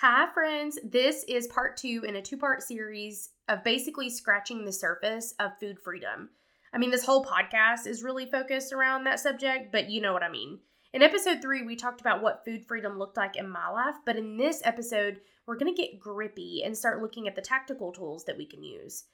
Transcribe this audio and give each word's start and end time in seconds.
Hi, 0.00 0.26
friends. 0.34 0.78
This 0.84 1.24
is 1.24 1.46
part 1.46 1.78
two 1.78 2.04
in 2.06 2.16
a 2.16 2.22
two 2.22 2.36
part 2.36 2.62
series 2.62 3.30
of 3.48 3.64
basically 3.64 4.10
scratching 4.10 4.62
the 4.62 4.72
surface 4.72 5.32
of 5.40 5.58
food 5.58 5.78
freedom. 5.78 6.28
I 6.74 6.76
mean, 6.76 6.90
this 6.90 7.06
whole 7.06 7.24
podcast 7.24 7.86
is 7.86 8.02
really 8.02 8.26
focused 8.26 8.74
around 8.74 9.04
that 9.04 9.20
subject, 9.20 9.72
but 9.72 9.88
you 9.88 10.02
know 10.02 10.12
what 10.12 10.22
I 10.22 10.28
mean. 10.28 10.58
In 10.92 11.00
episode 11.00 11.40
three, 11.40 11.62
we 11.62 11.76
talked 11.76 12.02
about 12.02 12.22
what 12.22 12.44
food 12.44 12.66
freedom 12.66 12.98
looked 12.98 13.16
like 13.16 13.36
in 13.36 13.48
my 13.48 13.70
life, 13.70 13.94
but 14.04 14.16
in 14.16 14.36
this 14.36 14.60
episode, 14.64 15.22
we're 15.46 15.56
going 15.56 15.74
to 15.74 15.82
get 15.82 15.98
grippy 15.98 16.62
and 16.62 16.76
start 16.76 17.00
looking 17.00 17.26
at 17.26 17.34
the 17.34 17.40
tactical 17.40 17.90
tools 17.90 18.26
that 18.26 18.36
we 18.36 18.44
can 18.44 18.62
use. 18.62 19.04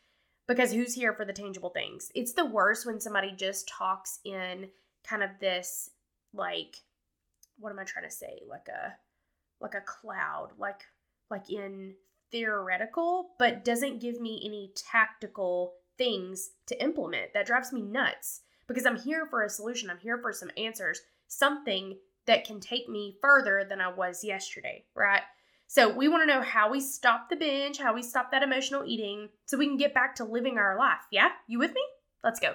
Because 0.48 0.72
who's 0.72 0.94
here 0.94 1.12
for 1.12 1.24
the 1.24 1.32
tangible 1.32 1.70
things? 1.70 2.10
It's 2.16 2.32
the 2.32 2.44
worst 2.44 2.86
when 2.86 2.98
somebody 2.98 3.30
just 3.30 3.68
talks 3.68 4.18
in 4.24 4.68
kind 5.04 5.22
of 5.22 5.30
this, 5.40 5.90
like, 6.34 6.78
what 7.60 7.70
am 7.70 7.78
I 7.78 7.84
trying 7.84 8.08
to 8.08 8.10
say? 8.10 8.40
Like 8.48 8.66
a 8.66 8.94
like 9.62 9.74
a 9.74 9.80
cloud, 9.80 10.50
like 10.58 10.82
like 11.30 11.50
in 11.50 11.94
theoretical, 12.30 13.30
but 13.38 13.64
doesn't 13.64 14.00
give 14.00 14.20
me 14.20 14.42
any 14.44 14.72
tactical 14.74 15.74
things 15.96 16.50
to 16.66 16.82
implement. 16.82 17.32
That 17.34 17.46
drives 17.46 17.72
me 17.72 17.82
nuts 17.82 18.40
because 18.66 18.86
I'm 18.86 18.98
here 18.98 19.26
for 19.26 19.42
a 19.42 19.48
solution. 19.48 19.90
I'm 19.90 19.98
here 19.98 20.18
for 20.18 20.32
some 20.32 20.50
answers, 20.56 21.00
something 21.28 21.96
that 22.26 22.44
can 22.44 22.60
take 22.60 22.88
me 22.88 23.16
further 23.20 23.64
than 23.68 23.80
I 23.80 23.92
was 23.92 24.24
yesterday, 24.24 24.84
right? 24.94 25.22
So, 25.66 25.88
we 25.88 26.06
want 26.08 26.22
to 26.22 26.26
know 26.26 26.42
how 26.42 26.70
we 26.70 26.80
stop 26.80 27.30
the 27.30 27.36
binge, 27.36 27.78
how 27.78 27.94
we 27.94 28.02
stop 28.02 28.30
that 28.30 28.42
emotional 28.42 28.84
eating, 28.84 29.30
so 29.46 29.56
we 29.56 29.66
can 29.66 29.78
get 29.78 29.94
back 29.94 30.14
to 30.16 30.24
living 30.24 30.58
our 30.58 30.78
life. 30.78 31.00
Yeah? 31.10 31.30
You 31.46 31.58
with 31.58 31.72
me? 31.72 31.80
Let's 32.22 32.40
go. 32.40 32.54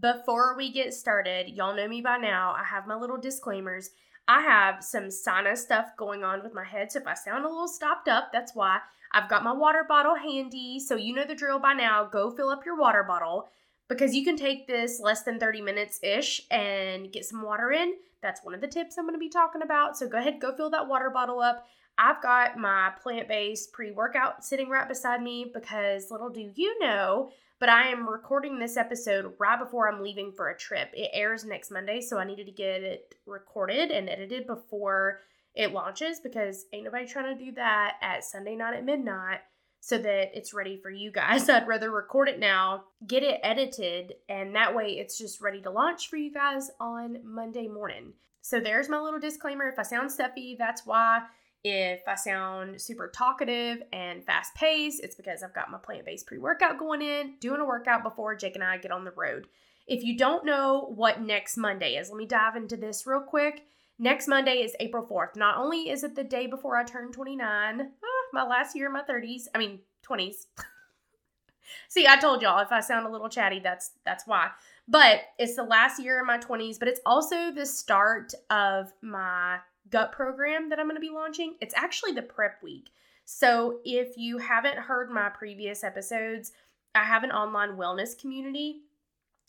Before 0.00 0.56
we 0.56 0.72
get 0.72 0.94
started, 0.94 1.48
y'all 1.48 1.76
know 1.76 1.88
me 1.88 2.00
by 2.00 2.16
now. 2.16 2.54
I 2.56 2.64
have 2.64 2.86
my 2.86 2.94
little 2.94 3.18
disclaimers. 3.18 3.90
I 4.26 4.40
have 4.40 4.82
some 4.82 5.10
sinus 5.10 5.62
stuff 5.62 5.96
going 5.96 6.24
on 6.24 6.42
with 6.42 6.54
my 6.54 6.64
head, 6.64 6.90
so 6.90 7.00
if 7.00 7.06
I 7.06 7.14
sound 7.14 7.44
a 7.44 7.48
little 7.48 7.68
stopped 7.68 8.08
up, 8.08 8.30
that's 8.32 8.54
why. 8.54 8.80
I've 9.12 9.28
got 9.28 9.44
my 9.44 9.52
water 9.52 9.84
bottle 9.86 10.16
handy, 10.16 10.80
so 10.80 10.96
you 10.96 11.14
know 11.14 11.24
the 11.24 11.34
drill 11.34 11.58
by 11.58 11.72
now. 11.72 12.04
Go 12.04 12.30
fill 12.30 12.48
up 12.48 12.64
your 12.66 12.76
water 12.76 13.04
bottle 13.04 13.48
because 13.88 14.14
you 14.14 14.24
can 14.24 14.36
take 14.36 14.66
this 14.66 14.98
less 14.98 15.22
than 15.22 15.38
30 15.38 15.60
minutes 15.60 16.00
ish 16.02 16.42
and 16.50 17.12
get 17.12 17.24
some 17.24 17.42
water 17.42 17.70
in. 17.70 17.94
That's 18.22 18.42
one 18.42 18.54
of 18.54 18.60
the 18.60 18.66
tips 18.66 18.96
I'm 18.96 19.04
going 19.04 19.14
to 19.14 19.20
be 19.20 19.28
talking 19.28 19.62
about. 19.62 19.96
So 19.96 20.08
go 20.08 20.18
ahead, 20.18 20.40
go 20.40 20.56
fill 20.56 20.70
that 20.70 20.88
water 20.88 21.10
bottle 21.10 21.40
up. 21.40 21.66
I've 21.96 22.22
got 22.22 22.58
my 22.58 22.92
plant 23.02 23.28
based 23.28 23.72
pre 23.72 23.92
workout 23.92 24.44
sitting 24.44 24.68
right 24.68 24.88
beside 24.88 25.22
me 25.22 25.50
because 25.52 26.10
little 26.10 26.30
do 26.30 26.50
you 26.54 26.78
know, 26.80 27.30
but 27.64 27.72
I 27.72 27.88
am 27.88 28.06
recording 28.06 28.58
this 28.58 28.76
episode 28.76 29.32
right 29.38 29.58
before 29.58 29.88
I'm 29.88 30.02
leaving 30.02 30.32
for 30.32 30.50
a 30.50 30.58
trip. 30.58 30.90
It 30.92 31.08
airs 31.14 31.46
next 31.46 31.70
Monday, 31.70 32.02
so 32.02 32.18
I 32.18 32.24
needed 32.24 32.44
to 32.44 32.52
get 32.52 32.82
it 32.82 33.14
recorded 33.24 33.90
and 33.90 34.06
edited 34.06 34.46
before 34.46 35.22
it 35.54 35.72
launches 35.72 36.20
because 36.20 36.66
ain't 36.74 36.84
nobody 36.84 37.06
trying 37.06 37.34
to 37.34 37.42
do 37.42 37.52
that 37.52 37.94
at 38.02 38.22
Sunday 38.22 38.54
night 38.54 38.76
at 38.76 38.84
midnight 38.84 39.38
so 39.80 39.96
that 39.96 40.36
it's 40.36 40.52
ready 40.52 40.76
for 40.76 40.90
you 40.90 41.10
guys. 41.10 41.48
I'd 41.48 41.66
rather 41.66 41.90
record 41.90 42.28
it 42.28 42.38
now, 42.38 42.84
get 43.06 43.22
it 43.22 43.40
edited, 43.42 44.12
and 44.28 44.54
that 44.54 44.76
way 44.76 44.98
it's 44.98 45.16
just 45.16 45.40
ready 45.40 45.62
to 45.62 45.70
launch 45.70 46.10
for 46.10 46.18
you 46.18 46.30
guys 46.30 46.70
on 46.78 47.20
Monday 47.24 47.66
morning. 47.66 48.12
So 48.42 48.60
there's 48.60 48.90
my 48.90 49.00
little 49.00 49.20
disclaimer. 49.20 49.68
If 49.68 49.78
I 49.78 49.84
sound 49.84 50.12
stuffy, 50.12 50.54
that's 50.58 50.84
why. 50.84 51.22
If 51.64 52.06
I 52.06 52.14
sound 52.14 52.78
super 52.78 53.08
talkative 53.08 53.82
and 53.90 54.22
fast 54.22 54.54
paced, 54.54 55.02
it's 55.02 55.14
because 55.14 55.42
I've 55.42 55.54
got 55.54 55.70
my 55.70 55.78
plant 55.78 56.04
based 56.04 56.26
pre 56.26 56.36
workout 56.36 56.78
going 56.78 57.00
in, 57.00 57.36
doing 57.40 57.60
a 57.60 57.64
workout 57.64 58.02
before 58.02 58.36
Jake 58.36 58.54
and 58.54 58.62
I 58.62 58.76
get 58.76 58.92
on 58.92 59.04
the 59.04 59.12
road. 59.12 59.46
If 59.86 60.04
you 60.04 60.18
don't 60.18 60.44
know 60.44 60.92
what 60.94 61.22
next 61.22 61.56
Monday 61.56 61.96
is, 61.96 62.10
let 62.10 62.18
me 62.18 62.26
dive 62.26 62.56
into 62.56 62.76
this 62.76 63.06
real 63.06 63.20
quick. 63.20 63.64
Next 63.98 64.28
Monday 64.28 64.62
is 64.62 64.76
April 64.78 65.06
4th. 65.06 65.36
Not 65.36 65.56
only 65.56 65.88
is 65.88 66.04
it 66.04 66.14
the 66.14 66.24
day 66.24 66.46
before 66.46 66.76
I 66.76 66.84
turn 66.84 67.12
29, 67.12 67.80
ah, 67.80 68.06
my 68.34 68.42
last 68.42 68.76
year 68.76 68.86
in 68.86 68.92
my 68.92 69.02
30s, 69.02 69.44
I 69.54 69.58
mean 69.58 69.80
20s. 70.06 70.46
See, 71.88 72.06
I 72.06 72.18
told 72.18 72.42
y'all 72.42 72.60
if 72.60 72.72
I 72.72 72.80
sound 72.80 73.06
a 73.06 73.10
little 73.10 73.30
chatty, 73.30 73.60
that's 73.60 73.92
that's 74.04 74.26
why. 74.26 74.50
But 74.86 75.20
it's 75.38 75.56
the 75.56 75.62
last 75.62 76.02
year 76.02 76.20
in 76.20 76.26
my 76.26 76.36
20s, 76.36 76.78
but 76.78 76.88
it's 76.88 77.00
also 77.06 77.50
the 77.50 77.64
start 77.64 78.34
of 78.50 78.92
my 79.00 79.58
gut 79.90 80.12
program 80.12 80.68
that 80.70 80.78
I'm 80.78 80.86
going 80.86 80.96
to 80.96 81.00
be 81.00 81.10
launching. 81.10 81.56
It's 81.60 81.74
actually 81.76 82.12
the 82.12 82.22
prep 82.22 82.62
week. 82.62 82.90
So 83.24 83.80
if 83.84 84.16
you 84.16 84.38
haven't 84.38 84.78
heard 84.78 85.10
my 85.10 85.28
previous 85.30 85.82
episodes, 85.82 86.52
I 86.94 87.04
have 87.04 87.24
an 87.24 87.32
online 87.32 87.76
wellness 87.76 88.18
community 88.18 88.82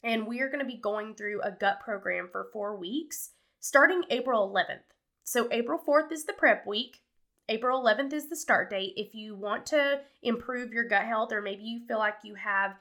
and 0.04 0.28
we 0.28 0.42
are 0.42 0.50
going 0.50 0.60
to 0.60 0.66
be 0.66 0.78
going 0.78 1.16
through 1.16 1.42
a 1.42 1.52
gut 1.52 1.80
program 1.80 2.30
for 2.32 2.50
4 2.54 2.76
weeks 2.76 3.32
starting 3.60 4.04
April 4.10 4.50
11th. 4.50 4.84
So 5.24 5.48
April 5.52 5.80
4th 5.80 6.12
is 6.12 6.26
the 6.26 6.34
prep 6.34 6.66
week. 6.68 7.02
April 7.50 7.84
11th 7.84 8.14
is 8.14 8.30
the 8.30 8.36
start 8.36 8.70
date. 8.70 8.94
If 8.96 9.14
you 9.14 9.36
want 9.36 9.66
to 9.68 10.02
improve 10.22 10.72
your 10.72 10.88
gut 10.88 11.06
health 11.06 11.32
or 11.32 11.42
maybe 11.42 11.64
you 11.64 11.86
feel 11.88 11.98
like 11.98 12.16
you 12.24 12.36
have 12.36 12.76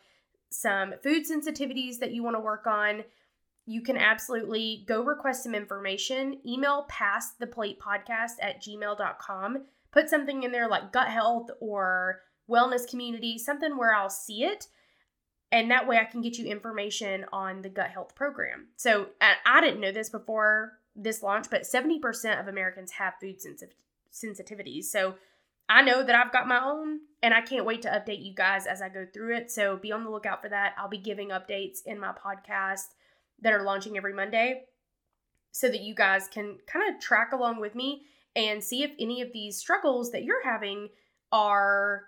some 0.50 0.94
food 1.02 1.24
sensitivities 1.26 1.98
that 1.98 2.12
you 2.12 2.22
want 2.22 2.36
to 2.36 2.40
work 2.40 2.66
on, 2.66 3.04
you 3.66 3.82
can 3.82 3.96
absolutely 3.96 4.84
go 4.86 5.02
request 5.02 5.42
some 5.42 5.54
information. 5.54 6.38
Email 6.46 6.84
past 6.88 7.38
the 7.38 7.46
plate 7.46 7.78
podcast 7.80 8.32
at 8.40 8.62
gmail.com. 8.62 9.64
Put 9.90 10.10
something 10.10 10.42
in 10.42 10.52
there 10.52 10.68
like 10.68 10.92
gut 10.92 11.08
health 11.08 11.50
or 11.60 12.20
wellness 12.50 12.88
community, 12.88 13.38
something 13.38 13.76
where 13.78 13.94
I'll 13.94 14.10
see 14.10 14.44
it. 14.44 14.66
And 15.52 15.70
that 15.70 15.86
way 15.86 15.98
I 15.98 16.04
can 16.04 16.20
get 16.20 16.36
you 16.36 16.46
information 16.46 17.24
on 17.32 17.62
the 17.62 17.68
gut 17.68 17.90
health 17.90 18.14
program. 18.14 18.68
So 18.76 19.06
I 19.20 19.60
didn't 19.60 19.80
know 19.80 19.92
this 19.92 20.10
before 20.10 20.72
this 20.96 21.22
launch, 21.22 21.48
but 21.48 21.62
70% 21.62 22.40
of 22.40 22.48
Americans 22.48 22.90
have 22.92 23.14
food 23.20 23.36
sensitivities. 24.12 24.84
So 24.84 25.14
I 25.68 25.82
know 25.82 26.02
that 26.02 26.14
I've 26.14 26.32
got 26.32 26.48
my 26.48 26.60
own, 26.62 27.00
and 27.22 27.32
I 27.32 27.40
can't 27.40 27.64
wait 27.64 27.82
to 27.82 27.88
update 27.88 28.24
you 28.24 28.34
guys 28.34 28.66
as 28.66 28.82
I 28.82 28.88
go 28.88 29.06
through 29.06 29.36
it. 29.36 29.50
So 29.50 29.76
be 29.76 29.92
on 29.92 30.04
the 30.04 30.10
lookout 30.10 30.42
for 30.42 30.48
that. 30.48 30.74
I'll 30.76 30.88
be 30.88 30.98
giving 30.98 31.28
updates 31.28 31.78
in 31.86 31.98
my 31.98 32.12
podcast 32.12 32.88
that 33.40 33.52
are 33.52 33.62
launching 33.62 33.96
every 33.96 34.12
Monday 34.12 34.64
so 35.52 35.68
that 35.68 35.82
you 35.82 35.94
guys 35.94 36.26
can 36.28 36.58
kind 36.66 36.92
of 36.92 37.00
track 37.00 37.32
along 37.32 37.60
with 37.60 37.74
me 37.74 38.02
and 38.34 38.62
see 38.62 38.82
if 38.82 38.90
any 38.98 39.22
of 39.22 39.32
these 39.32 39.56
struggles 39.56 40.10
that 40.10 40.24
you're 40.24 40.44
having 40.44 40.88
are 41.30 42.04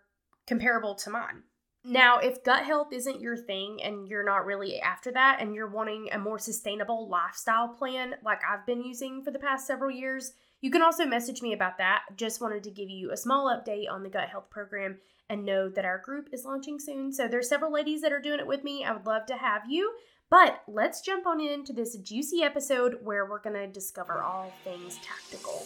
comparable 0.46 0.94
to 0.94 1.10
mine. 1.10 1.42
Now, 1.84 2.18
if 2.18 2.42
gut 2.42 2.64
health 2.64 2.88
isn't 2.92 3.20
your 3.20 3.36
thing 3.36 3.80
and 3.80 4.08
you're 4.08 4.24
not 4.24 4.44
really 4.44 4.80
after 4.80 5.12
that 5.12 5.38
and 5.40 5.54
you're 5.54 5.68
wanting 5.68 6.08
a 6.10 6.18
more 6.18 6.38
sustainable 6.38 7.08
lifestyle 7.08 7.68
plan 7.68 8.16
like 8.24 8.40
I've 8.44 8.66
been 8.66 8.82
using 8.82 9.22
for 9.22 9.30
the 9.30 9.38
past 9.38 9.68
several 9.68 9.92
years, 9.92 10.32
you 10.60 10.72
can 10.72 10.82
also 10.82 11.04
message 11.04 11.42
me 11.42 11.52
about 11.52 11.78
that. 11.78 12.02
Just 12.16 12.40
wanted 12.40 12.64
to 12.64 12.72
give 12.72 12.90
you 12.90 13.12
a 13.12 13.16
small 13.16 13.46
update 13.46 13.88
on 13.88 14.02
the 14.02 14.08
gut 14.08 14.28
health 14.28 14.50
program 14.50 14.98
and 15.28 15.44
know 15.44 15.68
that 15.68 15.84
our 15.84 15.98
group 15.98 16.28
is 16.32 16.44
launching 16.44 16.78
soon. 16.78 17.12
So 17.12 17.26
there's 17.26 17.48
several 17.48 17.72
ladies 17.72 18.00
that 18.02 18.12
are 18.12 18.20
doing 18.20 18.40
it 18.40 18.46
with 18.46 18.62
me. 18.62 18.84
I 18.84 18.92
would 18.92 19.06
love 19.06 19.26
to 19.26 19.36
have 19.36 19.62
you. 19.68 19.92
But 20.28 20.62
let's 20.66 21.00
jump 21.00 21.26
on 21.26 21.40
into 21.40 21.72
this 21.72 21.96
juicy 21.98 22.42
episode 22.42 22.98
where 23.02 23.26
we're 23.26 23.40
going 23.40 23.56
to 23.56 23.66
discover 23.66 24.22
all 24.22 24.52
things 24.64 24.98
tactical. 25.02 25.64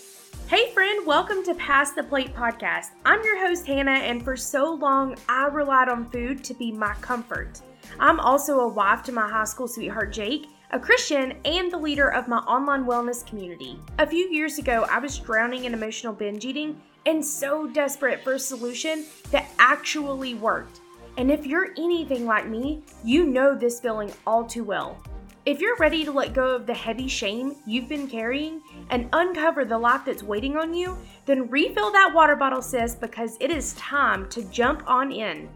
Hey, 0.49 0.73
friend, 0.73 1.07
welcome 1.07 1.43
to 1.45 1.55
Past 1.55 1.95
the 1.95 2.03
Plate 2.03 2.35
podcast. 2.35 2.89
I'm 3.05 3.23
your 3.25 3.39
host, 3.39 3.67
Hannah, 3.67 3.93
and 3.93 4.23
for 4.23 4.37
so 4.37 4.75
long, 4.75 5.17
I 5.29 5.47
relied 5.47 5.89
on 5.89 6.11
food 6.11 6.45
to 6.45 6.55
be 6.55 6.73
my 6.73 6.95
comfort. 7.01 7.61
I'm 7.99 8.21
also 8.21 8.61
a 8.61 8.69
wife 8.69 9.03
to 9.05 9.13
my 9.13 9.29
high 9.29 9.45
school 9.45 9.69
sweetheart, 9.69 10.13
Jake, 10.13 10.47
a 10.73 10.79
Christian, 10.79 11.35
and 11.45 11.71
the 11.71 11.79
leader 11.79 12.13
of 12.13 12.29
my 12.29 12.39
online 12.39 12.85
wellness 12.85 13.27
community. 13.27 13.79
A 13.99 14.07
few 14.07 14.29
years 14.31 14.59
ago, 14.59 14.87
I 14.91 14.99
was 14.99 15.19
drowning 15.19 15.65
in 15.65 15.75
emotional 15.75 16.13
binge 16.13 16.45
eating 16.45 16.81
and 17.07 17.25
so 17.25 17.67
desperate 17.67 18.23
for 18.23 18.35
a 18.35 18.39
solution 18.39 19.07
that 19.31 19.51
actually 19.59 20.35
worked. 20.35 20.81
And 21.17 21.31
if 21.31 21.47
you're 21.47 21.73
anything 21.77 22.27
like 22.27 22.47
me, 22.47 22.83
you 23.05 23.25
know 23.25 23.55
this 23.55 23.81
feeling 23.81 24.13
all 24.27 24.45
too 24.45 24.65
well. 24.65 25.03
If 25.47 25.61
you're 25.61 25.77
ready 25.77 26.05
to 26.05 26.13
let 26.13 26.35
go 26.35 26.55
of 26.55 26.67
the 26.67 26.75
heavy 26.75 27.09
shame 27.09 27.57
you've 27.67 27.89
been 27.89 28.07
carrying 28.07 28.61
and 28.91 29.09
uncover 29.13 29.65
the 29.65 29.79
life 29.79 30.03
that's 30.05 30.23
waiting 30.23 30.57
on 30.57 30.75
you, 30.75 30.99
then 31.25 31.49
refill 31.49 31.91
that 31.93 32.13
water 32.15 32.37
bottle, 32.37 32.61
sis, 32.61 32.95
because 32.95 33.37
it 33.41 33.51
is 33.51 33.73
time 33.75 34.29
to 34.29 34.43
jump 34.45 34.83
on 34.87 35.11
in. 35.11 35.49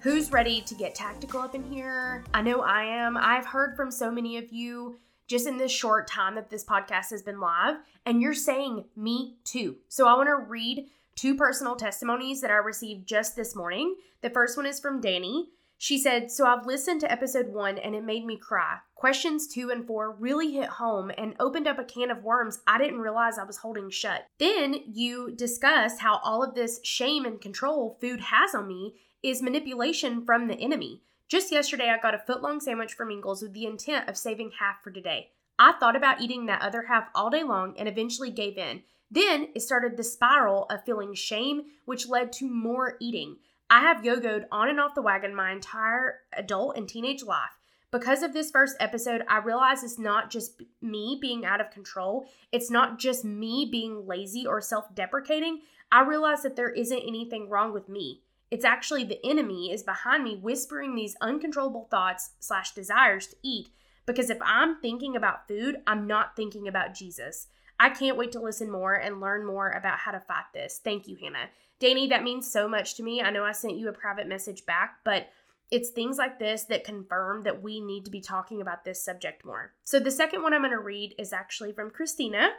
Who's 0.00 0.32
ready 0.32 0.62
to 0.62 0.74
get 0.74 0.96
tactical 0.96 1.40
up 1.40 1.54
in 1.54 1.62
here? 1.62 2.24
I 2.34 2.42
know 2.42 2.60
I 2.62 2.82
am. 2.82 3.16
I've 3.16 3.46
heard 3.46 3.76
from 3.76 3.92
so 3.92 4.10
many 4.10 4.36
of 4.36 4.52
you 4.52 4.98
just 5.32 5.46
in 5.46 5.56
this 5.56 5.72
short 5.72 6.06
time 6.06 6.34
that 6.34 6.50
this 6.50 6.62
podcast 6.62 7.10
has 7.10 7.22
been 7.22 7.40
live, 7.40 7.76
and 8.04 8.20
you're 8.20 8.34
saying 8.34 8.84
me 8.94 9.36
too. 9.44 9.76
So 9.88 10.06
I 10.06 10.14
want 10.14 10.28
to 10.28 10.36
read 10.36 10.88
two 11.16 11.34
personal 11.34 11.74
testimonies 11.74 12.42
that 12.42 12.50
I 12.50 12.56
received 12.56 13.08
just 13.08 13.34
this 13.34 13.56
morning. 13.56 13.96
The 14.20 14.28
first 14.28 14.58
one 14.58 14.66
is 14.66 14.78
from 14.78 15.00
Danny. 15.00 15.48
She 15.78 15.98
said, 15.98 16.30
So 16.30 16.46
I've 16.46 16.66
listened 16.66 17.00
to 17.00 17.10
episode 17.10 17.48
one 17.48 17.78
and 17.78 17.94
it 17.94 18.04
made 18.04 18.26
me 18.26 18.36
cry. 18.36 18.76
Questions 18.94 19.48
two 19.48 19.70
and 19.70 19.86
four 19.86 20.12
really 20.12 20.52
hit 20.52 20.68
home 20.68 21.10
and 21.16 21.34
opened 21.40 21.66
up 21.66 21.78
a 21.78 21.84
can 21.84 22.10
of 22.10 22.22
worms 22.22 22.60
I 22.66 22.76
didn't 22.76 23.00
realize 23.00 23.38
I 23.38 23.44
was 23.44 23.56
holding 23.56 23.90
shut. 23.90 24.26
Then 24.38 24.76
you 24.86 25.34
discussed 25.34 26.00
how 26.00 26.20
all 26.22 26.44
of 26.44 26.54
this 26.54 26.78
shame 26.84 27.24
and 27.24 27.40
control 27.40 27.96
food 28.00 28.20
has 28.20 28.54
on 28.54 28.68
me 28.68 28.94
is 29.22 29.42
manipulation 29.42 30.24
from 30.24 30.46
the 30.46 30.56
enemy. 30.56 31.00
Just 31.32 31.50
yesterday, 31.50 31.88
I 31.88 31.96
got 31.96 32.14
a 32.14 32.18
foot 32.18 32.42
long 32.42 32.60
sandwich 32.60 32.92
from 32.92 33.10
Ingles 33.10 33.40
with 33.40 33.54
the 33.54 33.64
intent 33.64 34.06
of 34.06 34.18
saving 34.18 34.50
half 34.60 34.82
for 34.82 34.90
today. 34.90 35.30
I 35.58 35.72
thought 35.72 35.96
about 35.96 36.20
eating 36.20 36.44
that 36.44 36.60
other 36.60 36.82
half 36.82 37.08
all 37.14 37.30
day 37.30 37.42
long 37.42 37.72
and 37.78 37.88
eventually 37.88 38.28
gave 38.28 38.58
in. 38.58 38.82
Then 39.10 39.48
it 39.54 39.60
started 39.60 39.96
the 39.96 40.04
spiral 40.04 40.66
of 40.68 40.84
feeling 40.84 41.14
shame, 41.14 41.62
which 41.86 42.06
led 42.06 42.34
to 42.34 42.50
more 42.50 42.98
eating. 43.00 43.36
I 43.70 43.80
have 43.80 44.04
yo 44.04 44.16
yoed 44.16 44.44
on 44.52 44.68
and 44.68 44.78
off 44.78 44.94
the 44.94 45.00
wagon 45.00 45.34
my 45.34 45.52
entire 45.52 46.18
adult 46.34 46.76
and 46.76 46.86
teenage 46.86 47.22
life. 47.22 47.56
Because 47.90 48.22
of 48.22 48.34
this 48.34 48.50
first 48.50 48.76
episode, 48.78 49.22
I 49.26 49.38
realize 49.38 49.82
it's 49.82 49.98
not 49.98 50.28
just 50.28 50.60
me 50.82 51.16
being 51.18 51.46
out 51.46 51.62
of 51.62 51.70
control. 51.70 52.26
It's 52.52 52.70
not 52.70 52.98
just 52.98 53.24
me 53.24 53.66
being 53.72 54.06
lazy 54.06 54.46
or 54.46 54.60
self 54.60 54.94
deprecating. 54.94 55.62
I 55.90 56.02
realize 56.02 56.42
that 56.42 56.56
there 56.56 56.68
isn't 56.68 57.02
anything 57.06 57.48
wrong 57.48 57.72
with 57.72 57.88
me. 57.88 58.20
It's 58.52 58.66
actually 58.66 59.04
the 59.04 59.24
enemy 59.24 59.72
is 59.72 59.82
behind 59.82 60.24
me 60.24 60.36
whispering 60.36 60.94
these 60.94 61.16
uncontrollable 61.22 61.88
thoughts 61.90 62.32
slash 62.38 62.72
desires 62.74 63.26
to 63.28 63.36
eat. 63.42 63.70
Because 64.04 64.28
if 64.28 64.36
I'm 64.44 64.78
thinking 64.78 65.16
about 65.16 65.48
food, 65.48 65.78
I'm 65.86 66.06
not 66.06 66.36
thinking 66.36 66.68
about 66.68 66.92
Jesus. 66.92 67.46
I 67.80 67.88
can't 67.88 68.18
wait 68.18 68.30
to 68.32 68.40
listen 68.40 68.70
more 68.70 68.92
and 68.92 69.22
learn 69.22 69.46
more 69.46 69.70
about 69.70 70.00
how 70.00 70.12
to 70.12 70.20
fight 70.20 70.52
this. 70.52 70.82
Thank 70.84 71.08
you, 71.08 71.16
Hannah. 71.16 71.48
Danny, 71.80 72.06
that 72.08 72.24
means 72.24 72.52
so 72.52 72.68
much 72.68 72.94
to 72.96 73.02
me. 73.02 73.22
I 73.22 73.30
know 73.30 73.42
I 73.42 73.52
sent 73.52 73.78
you 73.78 73.88
a 73.88 73.92
private 73.94 74.28
message 74.28 74.66
back, 74.66 74.96
but 75.02 75.30
it's 75.70 75.88
things 75.88 76.18
like 76.18 76.38
this 76.38 76.64
that 76.64 76.84
confirm 76.84 77.44
that 77.44 77.62
we 77.62 77.80
need 77.80 78.04
to 78.04 78.10
be 78.10 78.20
talking 78.20 78.60
about 78.60 78.84
this 78.84 79.02
subject 79.02 79.46
more. 79.46 79.72
So, 79.82 79.98
the 79.98 80.10
second 80.10 80.42
one 80.42 80.52
I'm 80.52 80.60
going 80.60 80.72
to 80.72 80.78
read 80.78 81.14
is 81.18 81.32
actually 81.32 81.72
from 81.72 81.90
Christina. 81.90 82.50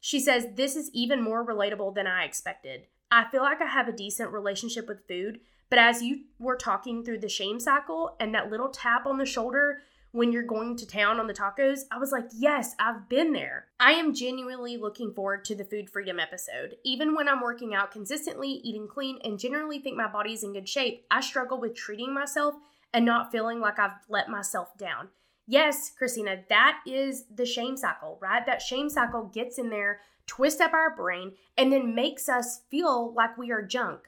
She 0.00 0.20
says, 0.20 0.48
This 0.54 0.76
is 0.76 0.90
even 0.92 1.22
more 1.22 1.46
relatable 1.46 1.94
than 1.94 2.06
I 2.06 2.24
expected. 2.24 2.82
I 3.10 3.24
feel 3.30 3.42
like 3.42 3.60
I 3.60 3.66
have 3.66 3.88
a 3.88 3.92
decent 3.92 4.30
relationship 4.30 4.86
with 4.86 5.06
food, 5.08 5.40
but 5.68 5.78
as 5.78 6.02
you 6.02 6.22
were 6.38 6.56
talking 6.56 7.04
through 7.04 7.20
the 7.20 7.28
shame 7.28 7.58
cycle 7.58 8.16
and 8.20 8.34
that 8.34 8.50
little 8.50 8.68
tap 8.68 9.06
on 9.06 9.18
the 9.18 9.26
shoulder 9.26 9.82
when 10.12 10.32
you're 10.32 10.42
going 10.42 10.76
to 10.76 10.86
town 10.86 11.20
on 11.20 11.26
the 11.26 11.34
tacos, 11.34 11.82
I 11.90 11.98
was 11.98 12.10
like, 12.10 12.26
yes, 12.36 12.74
I've 12.78 13.08
been 13.08 13.32
there. 13.32 13.66
I 13.78 13.92
am 13.92 14.14
genuinely 14.14 14.76
looking 14.76 15.12
forward 15.12 15.44
to 15.44 15.54
the 15.54 15.64
food 15.64 15.88
freedom 15.88 16.18
episode. 16.18 16.76
Even 16.84 17.14
when 17.14 17.28
I'm 17.28 17.40
working 17.40 17.74
out 17.74 17.92
consistently, 17.92 18.48
eating 18.48 18.88
clean, 18.88 19.18
and 19.22 19.38
generally 19.38 19.78
think 19.78 19.96
my 19.96 20.08
body's 20.08 20.42
in 20.42 20.52
good 20.52 20.68
shape, 20.68 21.06
I 21.10 21.20
struggle 21.20 21.60
with 21.60 21.76
treating 21.76 22.12
myself 22.12 22.56
and 22.92 23.06
not 23.06 23.30
feeling 23.30 23.60
like 23.60 23.78
I've 23.78 23.92
let 24.08 24.28
myself 24.28 24.76
down. 24.76 25.08
Yes, 25.50 25.90
Christina, 25.98 26.44
that 26.48 26.78
is 26.86 27.24
the 27.34 27.44
shame 27.44 27.76
cycle, 27.76 28.18
right? 28.22 28.46
That 28.46 28.62
shame 28.62 28.88
cycle 28.88 29.24
gets 29.34 29.58
in 29.58 29.68
there, 29.68 30.00
twists 30.28 30.60
up 30.60 30.72
our 30.72 30.94
brain, 30.94 31.32
and 31.58 31.72
then 31.72 31.92
makes 31.92 32.28
us 32.28 32.60
feel 32.70 33.12
like 33.14 33.36
we 33.36 33.50
are 33.50 33.60
junk. 33.60 34.02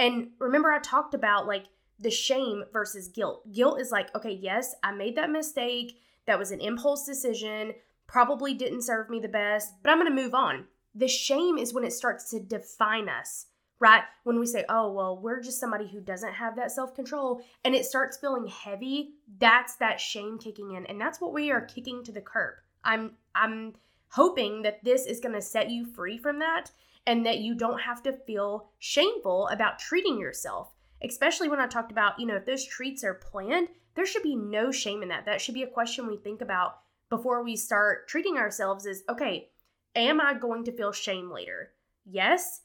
And 0.00 0.30
remember, 0.40 0.72
I 0.72 0.80
talked 0.80 1.14
about 1.14 1.46
like 1.46 1.66
the 2.00 2.10
shame 2.10 2.64
versus 2.72 3.06
guilt. 3.06 3.44
Guilt 3.52 3.80
is 3.80 3.92
like, 3.92 4.12
okay, 4.16 4.32
yes, 4.32 4.74
I 4.82 4.90
made 4.90 5.14
that 5.14 5.30
mistake. 5.30 6.00
That 6.26 6.36
was 6.36 6.50
an 6.50 6.60
impulse 6.60 7.06
decision, 7.06 7.74
probably 8.08 8.52
didn't 8.52 8.82
serve 8.82 9.08
me 9.08 9.20
the 9.20 9.28
best, 9.28 9.74
but 9.84 9.90
I'm 9.90 10.00
going 10.00 10.10
to 10.10 10.20
move 10.20 10.34
on. 10.34 10.64
The 10.96 11.06
shame 11.06 11.58
is 11.58 11.72
when 11.72 11.84
it 11.84 11.92
starts 11.92 12.28
to 12.30 12.40
define 12.40 13.08
us, 13.08 13.46
right? 13.80 14.02
When 14.24 14.38
we 14.38 14.46
say, 14.46 14.64
oh, 14.68 14.92
well, 14.92 15.18
we're 15.18 15.40
just 15.40 15.60
somebody 15.60 15.86
who 15.86 16.00
doesn't 16.00 16.32
have 16.32 16.56
that 16.56 16.72
self 16.72 16.94
control 16.94 17.40
and 17.64 17.74
it 17.74 17.86
starts 17.86 18.16
feeling 18.16 18.46
heavy, 18.46 19.14
that's 19.38 19.76
that 19.76 20.00
shame 20.00 20.38
kicking 20.38 20.74
in. 20.74 20.86
And 20.86 21.00
that's 21.00 21.20
what 21.20 21.32
we 21.32 21.50
are 21.50 21.60
kicking 21.60 22.02
to 22.04 22.12
the 22.12 22.20
curb. 22.20 22.54
I'm, 22.84 23.12
I'm, 23.34 23.74
hoping 24.12 24.62
that 24.62 24.82
this 24.82 25.04
is 25.04 25.20
going 25.20 25.34
to 25.34 25.42
set 25.42 25.68
you 25.68 25.84
free 25.84 26.16
from 26.16 26.38
that 26.38 26.70
and 27.06 27.26
that 27.26 27.40
you 27.40 27.54
don't 27.54 27.78
have 27.78 28.02
to 28.02 28.10
feel 28.10 28.70
shameful 28.78 29.46
about 29.48 29.78
treating 29.78 30.18
yourself 30.18 30.72
especially 31.02 31.48
when 31.48 31.60
I 31.60 31.66
talked 31.66 31.92
about, 31.92 32.18
you 32.18 32.26
know, 32.26 32.36
if 32.36 32.46
those 32.46 32.64
treats 32.64 33.04
are 33.04 33.14
planned, 33.14 33.68
there 33.94 34.06
should 34.06 34.22
be 34.22 34.36
no 34.36 34.70
shame 34.70 35.02
in 35.02 35.08
that. 35.08 35.24
That 35.26 35.40
should 35.40 35.54
be 35.54 35.62
a 35.62 35.68
question 35.68 36.06
we 36.06 36.16
think 36.16 36.40
about 36.40 36.78
before 37.10 37.42
we 37.42 37.56
start 37.56 38.08
treating 38.08 38.36
ourselves 38.36 38.86
is 38.86 39.02
okay, 39.08 39.48
am 39.96 40.20
I 40.20 40.34
going 40.34 40.64
to 40.64 40.72
feel 40.72 40.92
shame 40.92 41.30
later? 41.30 41.72
Yes. 42.04 42.62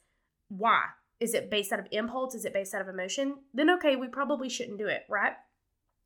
Why? 0.49 0.83
Is 1.23 1.33
it 1.33 1.49
based 1.49 1.71
out 1.71 1.79
of 1.79 1.87
impulse? 1.91 2.35
Is 2.35 2.43
it 2.43 2.51
based 2.51 2.75
out 2.75 2.81
of 2.81 2.89
emotion? 2.89 3.35
Then 3.53 3.69
okay, 3.69 3.95
we 3.95 4.09
probably 4.09 4.49
shouldn't 4.49 4.77
do 4.77 4.87
it, 4.87 5.05
right? 5.07 5.31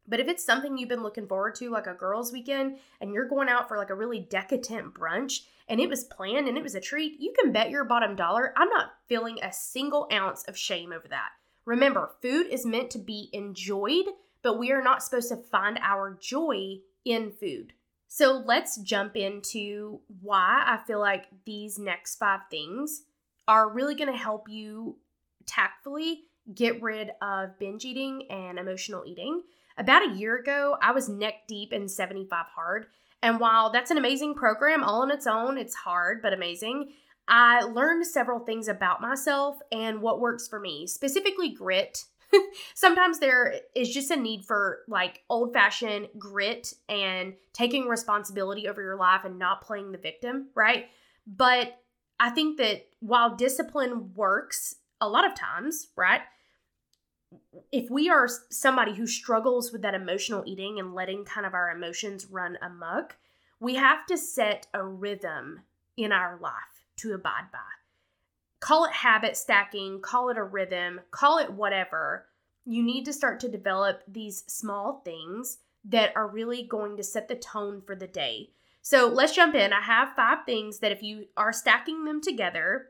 But 0.07 0.19
if 0.19 0.27
it's 0.27 0.45
something 0.45 0.77
you've 0.77 0.89
been 0.89 1.01
looking 1.01 1.27
forward 1.27 1.55
to, 1.55 1.71
like 1.71 1.87
a 1.87 1.95
girls' 1.95 2.31
weekend, 2.31 2.77
and 3.01 3.11
you're 3.11 3.27
going 3.27 3.49
out 3.49 3.67
for 3.67 3.77
like 3.77 3.89
a 3.89 3.95
really 3.95 4.19
decadent 4.19 4.93
brunch 4.93 5.41
and 5.67 5.79
it 5.79 5.89
was 5.89 6.03
planned 6.03 6.47
and 6.47 6.55
it 6.55 6.63
was 6.63 6.75
a 6.75 6.79
treat, 6.79 7.19
you 7.19 7.33
can 7.37 7.51
bet 7.51 7.71
your 7.71 7.83
bottom 7.83 8.15
dollar 8.15 8.53
I'm 8.55 8.69
not 8.69 8.91
feeling 9.07 9.39
a 9.41 9.51
single 9.51 10.07
ounce 10.13 10.43
of 10.43 10.55
shame 10.55 10.93
over 10.93 11.07
that. 11.07 11.29
Remember, 11.65 12.11
food 12.21 12.45
is 12.51 12.63
meant 12.63 12.91
to 12.91 12.99
be 12.99 13.31
enjoyed, 13.33 14.05
but 14.43 14.59
we 14.59 14.71
are 14.71 14.83
not 14.83 15.01
supposed 15.01 15.29
to 15.29 15.35
find 15.35 15.79
our 15.81 16.15
joy 16.21 16.77
in 17.03 17.31
food. 17.31 17.73
So 18.07 18.43
let's 18.45 18.77
jump 18.77 19.17
into 19.17 19.99
why 20.21 20.63
I 20.63 20.77
feel 20.85 20.99
like 20.99 21.25
these 21.43 21.79
next 21.79 22.17
five 22.17 22.41
things 22.51 23.01
are 23.47 23.67
really 23.67 23.95
going 23.95 24.11
to 24.11 24.17
help 24.17 24.47
you 24.47 24.97
tactfully 25.47 26.23
get 26.53 26.81
rid 26.81 27.11
of 27.21 27.57
binge 27.59 27.85
eating 27.85 28.27
and 28.29 28.59
emotional 28.59 29.03
eating. 29.05 29.41
About 29.77 30.09
a 30.09 30.15
year 30.15 30.37
ago, 30.37 30.77
I 30.81 30.91
was 30.91 31.09
neck 31.09 31.47
deep 31.47 31.73
in 31.73 31.87
75 31.87 32.45
Hard. 32.55 32.87
And 33.21 33.39
while 33.39 33.71
that's 33.71 33.91
an 33.91 33.97
amazing 33.97 34.35
program 34.35 34.83
all 34.83 35.01
on 35.01 35.11
its 35.11 35.27
own, 35.27 35.57
it's 35.57 35.75
hard 35.75 36.21
but 36.21 36.33
amazing. 36.33 36.91
I 37.27 37.61
learned 37.61 38.05
several 38.05 38.39
things 38.39 38.67
about 38.67 39.01
myself 39.01 39.59
and 39.71 40.01
what 40.01 40.21
works 40.21 40.47
for 40.47 40.59
me, 40.59 40.87
specifically 40.87 41.49
grit. 41.49 42.05
Sometimes 42.73 43.19
there 43.19 43.55
is 43.75 43.93
just 43.93 44.11
a 44.11 44.15
need 44.15 44.45
for 44.45 44.79
like 44.87 45.23
old 45.29 45.53
fashioned 45.53 46.07
grit 46.17 46.73
and 46.87 47.33
taking 47.53 47.87
responsibility 47.87 48.67
over 48.67 48.81
your 48.81 48.95
life 48.95 49.21
and 49.25 49.39
not 49.39 49.61
playing 49.61 49.91
the 49.91 49.97
victim, 49.97 50.47
right? 50.55 50.87
But 51.25 51.77
I 52.19 52.29
think 52.29 52.57
that 52.57 52.87
while 52.99 53.35
discipline 53.35 54.13
works 54.15 54.75
a 55.01 55.07
lot 55.07 55.25
of 55.25 55.35
times, 55.35 55.87
right? 55.95 56.21
If 57.71 57.89
we 57.89 58.09
are 58.09 58.29
somebody 58.49 58.93
who 58.93 59.07
struggles 59.07 59.71
with 59.71 59.81
that 59.81 59.93
emotional 59.93 60.43
eating 60.45 60.79
and 60.79 60.93
letting 60.93 61.25
kind 61.25 61.45
of 61.45 61.53
our 61.53 61.69
emotions 61.69 62.27
run 62.27 62.57
amok, 62.61 63.17
we 63.59 63.75
have 63.75 64.05
to 64.07 64.17
set 64.17 64.67
a 64.73 64.83
rhythm 64.83 65.61
in 65.97 66.11
our 66.11 66.37
life 66.41 66.85
to 66.97 67.13
abide 67.13 67.51
by. 67.51 67.59
Call 68.59 68.85
it 68.85 68.91
habit 68.91 69.37
stacking, 69.37 70.01
call 70.01 70.29
it 70.29 70.37
a 70.37 70.43
rhythm, 70.43 71.01
call 71.11 71.37
it 71.37 71.51
whatever. 71.51 72.25
You 72.65 72.83
need 72.83 73.05
to 73.05 73.13
start 73.13 73.39
to 73.41 73.49
develop 73.49 74.03
these 74.07 74.43
small 74.47 75.01
things 75.03 75.59
that 75.85 76.11
are 76.15 76.27
really 76.27 76.63
going 76.63 76.97
to 76.97 77.03
set 77.03 77.27
the 77.27 77.35
tone 77.35 77.81
for 77.85 77.95
the 77.95 78.07
day. 78.07 78.49
So 78.81 79.07
let's 79.07 79.35
jump 79.35 79.53
in. 79.53 79.73
I 79.73 79.81
have 79.81 80.15
five 80.15 80.39
things 80.45 80.79
that 80.79 80.91
if 80.91 81.03
you 81.03 81.25
are 81.35 81.53
stacking 81.53 82.05
them 82.05 82.21
together, 82.21 82.87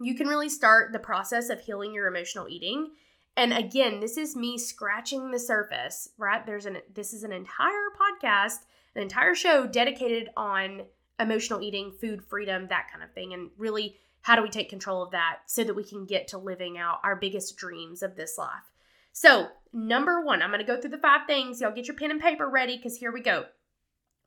you 0.00 0.14
can 0.14 0.28
really 0.28 0.48
start 0.48 0.92
the 0.92 0.98
process 0.98 1.50
of 1.50 1.60
healing 1.60 1.94
your 1.94 2.06
emotional 2.06 2.48
eating. 2.48 2.90
And 3.36 3.52
again, 3.52 4.00
this 4.00 4.16
is 4.16 4.36
me 4.36 4.58
scratching 4.58 5.30
the 5.30 5.38
surface, 5.38 6.08
right? 6.18 6.44
There's 6.44 6.66
an 6.66 6.78
this 6.94 7.12
is 7.12 7.24
an 7.24 7.32
entire 7.32 7.90
podcast, 7.98 8.58
an 8.94 9.02
entire 9.02 9.34
show 9.34 9.66
dedicated 9.66 10.30
on 10.36 10.82
emotional 11.18 11.62
eating, 11.62 11.92
food 12.00 12.22
freedom, 12.22 12.68
that 12.68 12.90
kind 12.90 13.02
of 13.02 13.12
thing. 13.12 13.32
And 13.32 13.50
really, 13.56 13.96
how 14.22 14.36
do 14.36 14.42
we 14.42 14.48
take 14.48 14.70
control 14.70 15.02
of 15.02 15.10
that 15.10 15.40
so 15.46 15.64
that 15.64 15.74
we 15.74 15.84
can 15.84 16.06
get 16.06 16.28
to 16.28 16.38
living 16.38 16.78
out 16.78 17.00
our 17.04 17.16
biggest 17.16 17.56
dreams 17.56 18.02
of 18.02 18.16
this 18.16 18.38
life? 18.38 18.72
So, 19.12 19.48
number 19.72 20.24
one, 20.24 20.42
I'm 20.42 20.50
going 20.50 20.60
to 20.60 20.66
go 20.66 20.80
through 20.80 20.90
the 20.90 20.98
five 20.98 21.26
things. 21.26 21.60
Y'all 21.60 21.74
get 21.74 21.86
your 21.86 21.96
pen 21.96 22.10
and 22.10 22.20
paper 22.20 22.48
ready 22.48 22.76
because 22.76 22.96
here 22.96 23.12
we 23.12 23.20
go. 23.20 23.44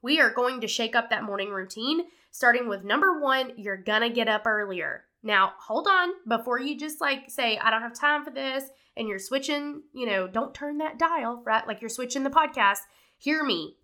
We 0.02 0.20
are 0.22 0.30
going 0.30 0.62
to 0.62 0.68
shake 0.68 0.96
up 0.96 1.10
that 1.10 1.24
morning 1.24 1.50
routine, 1.50 2.04
starting 2.32 2.70
with 2.70 2.84
number 2.84 3.20
one, 3.20 3.54
you're 3.58 3.76
going 3.76 4.02
to 4.02 4.10
get 4.10 4.28
up 4.28 4.46
earlier. 4.46 5.04
Now, 5.28 5.52
hold 5.60 5.88
on 5.88 6.12
before 6.26 6.58
you 6.58 6.78
just 6.80 7.02
like 7.02 7.30
say, 7.30 7.58
I 7.58 7.70
don't 7.70 7.82
have 7.82 7.94
time 7.94 8.24
for 8.24 8.32
this, 8.32 8.64
and 8.96 9.10
you're 9.10 9.20
switching, 9.20 9.82
you 9.92 10.06
know, 10.06 10.26
don't 10.26 10.54
turn 10.54 10.78
that 10.78 10.98
dial, 10.98 11.44
right? 11.46 11.68
Like 11.68 11.82
you're 11.82 11.90
switching 11.90 12.24
the 12.24 12.30
podcast. 12.30 12.80
Hear 13.18 13.44
me. 13.44 13.76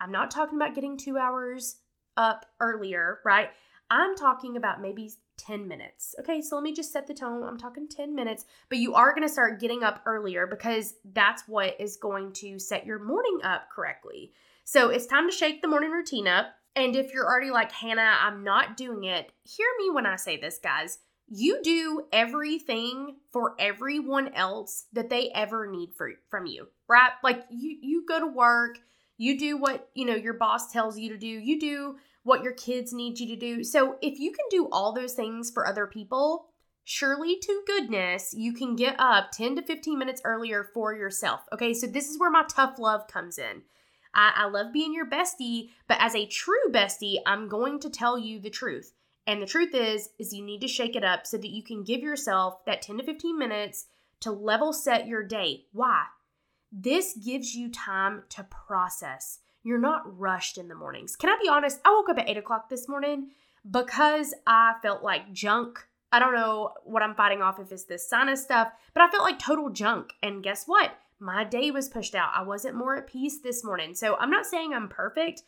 I'm 0.00 0.12
not 0.12 0.30
talking 0.30 0.56
about 0.56 0.76
getting 0.76 0.96
two 0.96 1.18
hours 1.18 1.78
up 2.16 2.46
earlier, 2.60 3.18
right? 3.24 3.48
I'm 3.90 4.14
talking 4.14 4.56
about 4.56 4.80
maybe 4.80 5.10
10 5.36 5.66
minutes. 5.66 6.14
Okay, 6.20 6.40
so 6.40 6.54
let 6.54 6.62
me 6.62 6.72
just 6.72 6.92
set 6.92 7.08
the 7.08 7.14
tone. 7.14 7.42
I'm 7.42 7.58
talking 7.58 7.88
10 7.88 8.14
minutes, 8.14 8.44
but 8.68 8.78
you 8.78 8.94
are 8.94 9.12
going 9.12 9.26
to 9.26 9.32
start 9.32 9.58
getting 9.58 9.82
up 9.82 10.00
earlier 10.06 10.46
because 10.46 10.94
that's 11.12 11.42
what 11.48 11.74
is 11.80 11.96
going 11.96 12.32
to 12.34 12.60
set 12.60 12.86
your 12.86 13.00
morning 13.00 13.40
up 13.42 13.68
correctly. 13.68 14.30
So 14.62 14.90
it's 14.90 15.06
time 15.06 15.28
to 15.28 15.36
shake 15.36 15.60
the 15.60 15.66
morning 15.66 15.90
routine 15.90 16.28
up. 16.28 16.54
And 16.76 16.96
if 16.96 17.12
you're 17.12 17.26
already 17.26 17.50
like, 17.50 17.70
Hannah, 17.70 18.16
I'm 18.20 18.42
not 18.42 18.76
doing 18.76 19.04
it, 19.04 19.30
hear 19.44 19.66
me 19.78 19.90
when 19.90 20.06
I 20.06 20.16
say 20.16 20.36
this, 20.36 20.58
guys. 20.58 20.98
You 21.28 21.62
do 21.62 22.06
everything 22.12 23.16
for 23.32 23.54
everyone 23.58 24.34
else 24.34 24.84
that 24.92 25.08
they 25.08 25.30
ever 25.30 25.66
need 25.66 25.94
for, 25.96 26.10
from 26.28 26.46
you, 26.46 26.68
right? 26.86 27.12
Like 27.22 27.44
you 27.50 27.78
you 27.80 28.04
go 28.06 28.20
to 28.20 28.26
work, 28.26 28.78
you 29.16 29.38
do 29.38 29.56
what, 29.56 29.88
you 29.94 30.04
know, 30.04 30.14
your 30.14 30.34
boss 30.34 30.70
tells 30.70 30.98
you 30.98 31.08
to 31.10 31.16
do. 31.16 31.26
You 31.26 31.58
do 31.58 31.96
what 32.24 32.42
your 32.42 32.52
kids 32.52 32.92
need 32.92 33.18
you 33.18 33.28
to 33.28 33.36
do. 33.36 33.62
So 33.62 33.96
if 34.02 34.18
you 34.18 34.32
can 34.32 34.46
do 34.50 34.68
all 34.72 34.92
those 34.92 35.14
things 35.14 35.50
for 35.50 35.66
other 35.66 35.86
people, 35.86 36.46
surely 36.82 37.38
to 37.38 37.62
goodness, 37.66 38.34
you 38.36 38.52
can 38.52 38.76
get 38.76 38.96
up 38.98 39.30
10 39.32 39.56
to 39.56 39.62
15 39.62 39.98
minutes 39.98 40.22
earlier 40.24 40.68
for 40.74 40.94
yourself. 40.94 41.40
Okay? 41.52 41.74
So 41.74 41.86
this 41.86 42.08
is 42.08 42.18
where 42.18 42.30
my 42.30 42.44
tough 42.48 42.78
love 42.78 43.06
comes 43.06 43.38
in. 43.38 43.62
I, 44.14 44.32
I 44.36 44.44
love 44.46 44.72
being 44.72 44.94
your 44.94 45.08
bestie, 45.08 45.70
but 45.88 45.98
as 46.00 46.14
a 46.14 46.26
true 46.26 46.70
bestie, 46.70 47.18
I'm 47.26 47.48
going 47.48 47.80
to 47.80 47.90
tell 47.90 48.18
you 48.18 48.40
the 48.40 48.50
truth. 48.50 48.92
And 49.26 49.40
the 49.40 49.46
truth 49.46 49.74
is, 49.74 50.10
is 50.18 50.32
you 50.32 50.44
need 50.44 50.60
to 50.60 50.68
shake 50.68 50.96
it 50.96 51.04
up 51.04 51.26
so 51.26 51.38
that 51.38 51.50
you 51.50 51.62
can 51.62 51.82
give 51.82 52.00
yourself 52.00 52.64
that 52.66 52.82
10 52.82 52.98
to 52.98 53.04
15 53.04 53.38
minutes 53.38 53.86
to 54.20 54.30
level 54.30 54.72
set 54.72 55.06
your 55.06 55.22
day. 55.22 55.64
Why? 55.72 56.04
This 56.70 57.14
gives 57.14 57.54
you 57.54 57.70
time 57.70 58.24
to 58.30 58.44
process. 58.44 59.40
You're 59.62 59.78
not 59.78 60.18
rushed 60.18 60.58
in 60.58 60.68
the 60.68 60.74
mornings. 60.74 61.16
Can 61.16 61.30
I 61.30 61.38
be 61.42 61.48
honest? 61.48 61.80
I 61.84 61.90
woke 61.90 62.10
up 62.10 62.18
at 62.18 62.28
8 62.28 62.36
o'clock 62.36 62.68
this 62.68 62.88
morning 62.88 63.30
because 63.68 64.34
I 64.46 64.74
felt 64.82 65.02
like 65.02 65.32
junk. 65.32 65.86
I 66.12 66.18
don't 66.18 66.34
know 66.34 66.72
what 66.84 67.02
I'm 67.02 67.14
fighting 67.14 67.42
off 67.42 67.58
if 67.58 67.72
it's 67.72 67.84
this 67.84 68.08
sinus 68.08 68.42
stuff, 68.42 68.68
but 68.92 69.02
I 69.02 69.10
felt 69.10 69.24
like 69.24 69.38
total 69.38 69.70
junk. 69.70 70.12
And 70.22 70.42
guess 70.42 70.64
what? 70.66 70.92
My 71.18 71.44
day 71.44 71.70
was 71.70 71.88
pushed 71.88 72.14
out. 72.14 72.30
I 72.34 72.42
wasn't 72.42 72.76
more 72.76 72.96
at 72.96 73.06
peace 73.06 73.38
this 73.40 73.64
morning. 73.64 73.94
So 73.94 74.16
I'm 74.16 74.30
not 74.30 74.46
saying 74.46 74.74
I'm 74.74 74.88
perfect. 74.88 75.42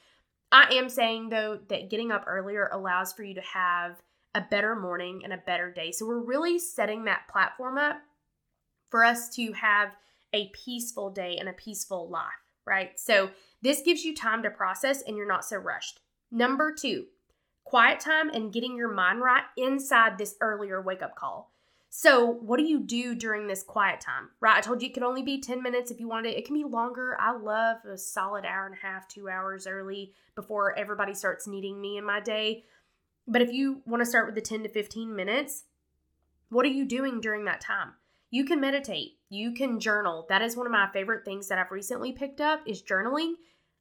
I 0.53 0.75
am 0.75 0.89
saying 0.89 1.29
though 1.29 1.59
that 1.69 1.91
getting 1.91 2.13
up 2.13 2.25
earlier 2.27 2.69
allows 2.73 3.13
for 3.13 3.25
you 3.25 3.35
to 3.35 3.41
have 3.41 4.01
a 4.35 4.41
better 4.41 4.77
morning 4.77 5.23
and 5.25 5.33
a 5.33 5.39
better 5.39 5.71
day. 5.73 5.93
So 5.93 6.07
we're 6.07 6.21
really 6.21 6.59
setting 6.59 7.05
that 7.05 7.27
platform 7.29 7.79
up 7.79 7.97
for 8.91 9.05
us 9.05 9.29
to 9.37 9.53
have 9.53 9.97
a 10.33 10.51
peaceful 10.51 11.11
day 11.11 11.37
and 11.39 11.49
a 11.49 11.55
peaceful 11.55 12.09
life, 12.09 12.25
right? 12.67 12.99
So 12.99 13.31
this 13.63 13.83
gives 13.83 14.05
you 14.05 14.15
time 14.15 14.43
to 14.43 14.51
process 14.51 15.03
and 15.03 15.17
you're 15.17 15.27
not 15.27 15.45
so 15.45 15.57
rushed. 15.57 16.01
Number 16.31 16.73
two, 16.73 17.07
quiet 17.65 17.99
time 18.01 18.29
and 18.31 18.53
getting 18.53 18.77
your 18.77 18.93
mind 18.93 19.23
right 19.23 19.45
inside 19.57 20.19
this 20.19 20.37
earlier 20.41 20.81
wake 20.81 21.03
up 21.03 21.17
call. 21.17 21.53
So, 21.89 22.27
what 22.27 22.59
do 22.59 22.65
you 22.65 22.81
do 22.81 23.15
during 23.15 23.47
this 23.47 23.63
quiet 23.63 24.01
time? 24.01 24.31
Right? 24.41 24.57
I 24.57 24.61
told 24.61 24.83
you 24.83 24.89
it 24.89 24.95
could 24.95 25.03
only 25.03 25.23
be 25.23 25.41
10 25.41 25.63
minutes 25.63 25.91
if 25.91 26.01
you 26.01 26.09
wanted 26.09 26.31
it. 26.31 26.39
It 26.39 26.45
can 26.45 26.55
be 26.55 26.65
longer. 26.65 27.17
I 27.21 27.37
love 27.37 27.79
a 27.85 27.97
solid 27.97 28.45
hour 28.45 28.67
and 28.67 28.75
a 28.75 28.87
half, 28.87 29.09
two 29.09 29.29
hours 29.29 29.67
early 29.67 30.13
before 30.35 30.79
everybody 30.79 31.15
starts 31.15 31.47
needing 31.47 31.81
me 31.81 31.97
in 31.97 32.05
my 32.05 32.21
day. 32.21 32.65
But 33.27 33.43
if 33.43 33.53
you 33.53 33.83
want 33.87 34.03
to 34.03 34.07
start 34.07 34.27
with 34.27 34.35
the 34.35 34.41
10 34.41 34.65
to 34.65 34.69
15 34.69 35.15
minutes, 35.15 35.65
what 36.51 36.67
are 36.67 36.71
you 36.71 36.85
doing 36.85 37.21
during 37.21 37.45
that 37.47 37.61
time? 37.61 37.95
You 38.31 38.45
can 38.45 38.61
meditate, 38.61 39.19
you 39.31 39.53
can 39.53 39.81
journal. 39.81 40.27
That 40.29 40.43
is 40.43 40.57
one 40.57 40.67
of 40.67 40.73
my 40.73 40.89
favorite 40.93 41.25
things 41.25 41.49
that 41.49 41.59
I've 41.59 41.71
recently 41.71 42.13
picked 42.13 42.41
up 42.41 42.61
is 42.67 42.83
journaling. 42.83 43.35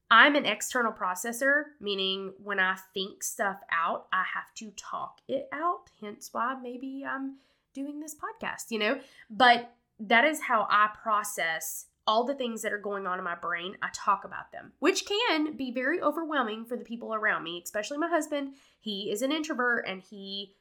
I'm 0.10 0.36
an 0.36 0.46
external 0.46 0.92
processor, 0.92 1.64
meaning 1.82 2.34
when 2.42 2.60
I 2.60 2.78
think 2.94 3.24
stuff 3.24 3.58
out, 3.72 4.06
I 4.14 4.24
have 4.34 4.54
to 4.56 4.72
talk 4.72 5.20
it 5.28 5.50
out. 5.52 5.90
Hence 6.00 6.30
why 6.32 6.56
maybe 6.62 7.04
I'm 7.08 7.38
doing 7.76 8.00
this 8.00 8.16
podcast, 8.16 8.72
you 8.72 8.80
know? 8.80 9.00
But 9.30 9.72
that 10.00 10.26
is 10.26 10.42
how 10.42 10.68
I 10.70 10.90
process 11.02 11.86
all 12.08 12.24
the 12.24 12.36
things 12.36 12.62
that 12.62 12.74
are 12.74 12.80
going 12.80 13.06
on 13.08 13.18
in 13.18 13.24
my 13.24 13.36
brain. 13.36 13.76
I 13.82 13.90
talk 13.94 14.26
about 14.26 14.52
them, 14.52 14.72
which 14.80 15.06
can 15.06 15.56
be 15.56 15.72
very 15.72 16.02
overwhelming 16.02 16.66
for 16.66 16.78
the 16.78 16.84
people 16.84 17.14
around 17.14 17.44
me, 17.44 17.62
especially 17.64 17.98
my 17.98 18.08
husband. 18.08 18.54
He 18.80 19.12
is 19.12 19.22
an 19.22 19.32
introvert 19.32 19.86
and 19.88 20.02
he 20.02 20.54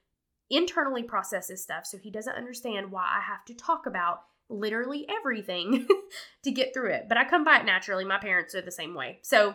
internally 0.51 1.03
processes 1.03 1.63
stuff, 1.63 1.87
so 1.87 1.99
he 1.99 2.11
doesn't 2.11 2.37
understand 2.37 2.91
why 2.91 3.05
I 3.05 3.21
have 3.21 3.45
to 3.47 3.55
talk 3.55 3.87
about 3.87 4.23
literally 4.49 5.07
everything 5.09 5.87
to 6.43 6.51
get 6.51 6.75
through 6.75 6.91
it. 6.93 7.07
But 7.09 7.19
I 7.19 7.25
come 7.25 7.45
by 7.45 7.61
it 7.61 7.67
naturally. 7.67 8.05
My 8.05 8.19
parents 8.19 8.55
are 8.55 8.63
the 8.63 8.71
same 8.71 8.95
way. 8.95 9.19
So 9.23 9.55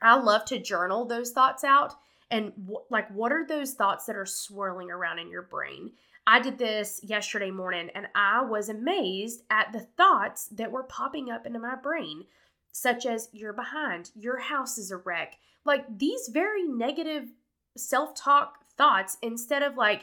I 0.00 0.16
love 0.16 0.44
to 0.46 0.58
journal 0.58 1.04
those 1.04 1.30
thoughts 1.30 1.64
out 1.64 1.94
and 2.30 2.52
w- 2.56 2.84
like 2.90 3.10
what 3.10 3.32
are 3.32 3.46
those 3.46 3.74
thoughts 3.74 4.06
that 4.06 4.16
are 4.16 4.26
swirling 4.26 4.90
around 4.90 5.18
in 5.18 5.30
your 5.30 5.42
brain? 5.42 5.92
I 6.30 6.40
did 6.40 6.58
this 6.58 7.00
yesterday 7.02 7.50
morning 7.50 7.88
and 7.94 8.06
I 8.14 8.42
was 8.42 8.68
amazed 8.68 9.44
at 9.48 9.72
the 9.72 9.80
thoughts 9.80 10.48
that 10.48 10.70
were 10.70 10.82
popping 10.82 11.30
up 11.30 11.46
into 11.46 11.58
my 11.58 11.74
brain, 11.74 12.24
such 12.70 13.06
as 13.06 13.30
you're 13.32 13.54
behind, 13.54 14.10
your 14.14 14.36
house 14.36 14.76
is 14.76 14.90
a 14.90 14.98
wreck. 14.98 15.36
Like 15.64 15.86
these 15.98 16.28
very 16.30 16.64
negative 16.64 17.30
self 17.78 18.14
talk 18.14 18.58
thoughts 18.76 19.16
instead 19.22 19.62
of 19.62 19.78
like, 19.78 20.02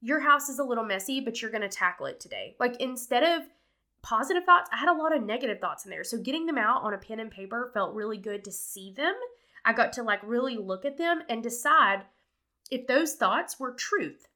your 0.00 0.20
house 0.20 0.48
is 0.48 0.60
a 0.60 0.64
little 0.64 0.84
messy, 0.84 1.20
but 1.20 1.42
you're 1.42 1.50
going 1.50 1.62
to 1.62 1.68
tackle 1.68 2.06
it 2.06 2.20
today. 2.20 2.54
Like 2.60 2.76
instead 2.76 3.24
of 3.24 3.48
positive 4.02 4.44
thoughts, 4.44 4.70
I 4.72 4.76
had 4.76 4.88
a 4.88 4.96
lot 4.96 5.16
of 5.16 5.24
negative 5.24 5.58
thoughts 5.58 5.84
in 5.84 5.90
there. 5.90 6.04
So 6.04 6.16
getting 6.16 6.46
them 6.46 6.58
out 6.58 6.84
on 6.84 6.94
a 6.94 6.98
pen 6.98 7.18
and 7.18 7.28
paper 7.28 7.72
felt 7.74 7.92
really 7.92 8.18
good 8.18 8.44
to 8.44 8.52
see 8.52 8.92
them. 8.92 9.14
I 9.64 9.72
got 9.72 9.92
to 9.94 10.04
like 10.04 10.20
really 10.22 10.56
look 10.56 10.84
at 10.84 10.96
them 10.96 11.22
and 11.28 11.42
decide 11.42 12.02
if 12.70 12.86
those 12.86 13.14
thoughts 13.14 13.58
were 13.58 13.72
truth. 13.72 14.28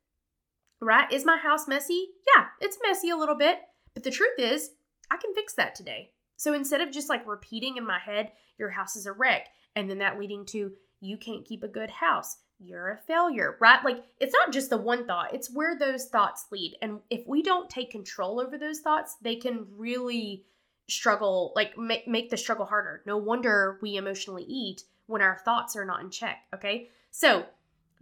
Right? 0.80 1.10
Is 1.12 1.24
my 1.24 1.36
house 1.36 1.68
messy? 1.68 2.08
Yeah, 2.34 2.46
it's 2.60 2.78
messy 2.82 3.10
a 3.10 3.16
little 3.16 3.34
bit. 3.34 3.58
But 3.94 4.02
the 4.02 4.10
truth 4.10 4.38
is, 4.38 4.70
I 5.10 5.16
can 5.16 5.34
fix 5.34 5.54
that 5.54 5.74
today. 5.74 6.10
So 6.36 6.54
instead 6.54 6.80
of 6.80 6.90
just 6.90 7.08
like 7.08 7.26
repeating 7.26 7.76
in 7.76 7.86
my 7.86 7.98
head, 7.98 8.32
your 8.58 8.70
house 8.70 8.96
is 8.96 9.06
a 9.06 9.12
wreck, 9.12 9.48
and 9.76 9.90
then 9.90 9.98
that 9.98 10.18
leading 10.18 10.46
to 10.46 10.72
you 11.00 11.16
can't 11.16 11.44
keep 11.44 11.62
a 11.62 11.68
good 11.68 11.90
house, 11.90 12.38
you're 12.58 12.90
a 12.90 12.96
failure, 12.96 13.56
right? 13.60 13.84
Like 13.84 14.04
it's 14.20 14.34
not 14.34 14.52
just 14.52 14.70
the 14.70 14.76
one 14.76 15.06
thought, 15.06 15.34
it's 15.34 15.52
where 15.52 15.78
those 15.78 16.06
thoughts 16.06 16.46
lead. 16.50 16.76
And 16.82 17.00
if 17.10 17.26
we 17.26 17.42
don't 17.42 17.68
take 17.70 17.90
control 17.90 18.40
over 18.40 18.58
those 18.58 18.80
thoughts, 18.80 19.16
they 19.22 19.36
can 19.36 19.66
really 19.76 20.44
struggle, 20.88 21.52
like 21.56 21.76
make, 21.78 22.06
make 22.06 22.30
the 22.30 22.36
struggle 22.36 22.66
harder. 22.66 23.02
No 23.06 23.16
wonder 23.16 23.78
we 23.80 23.96
emotionally 23.96 24.44
eat 24.44 24.84
when 25.06 25.22
our 25.22 25.38
thoughts 25.44 25.74
are 25.76 25.84
not 25.84 26.00
in 26.00 26.10
check, 26.10 26.38
okay? 26.54 26.88
So, 27.10 27.46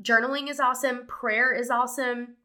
journaling 0.02 0.50
is 0.50 0.61
awesome, 0.61 1.06
prayer 1.06 1.52
is 1.52 1.70
awesome. 1.70 2.37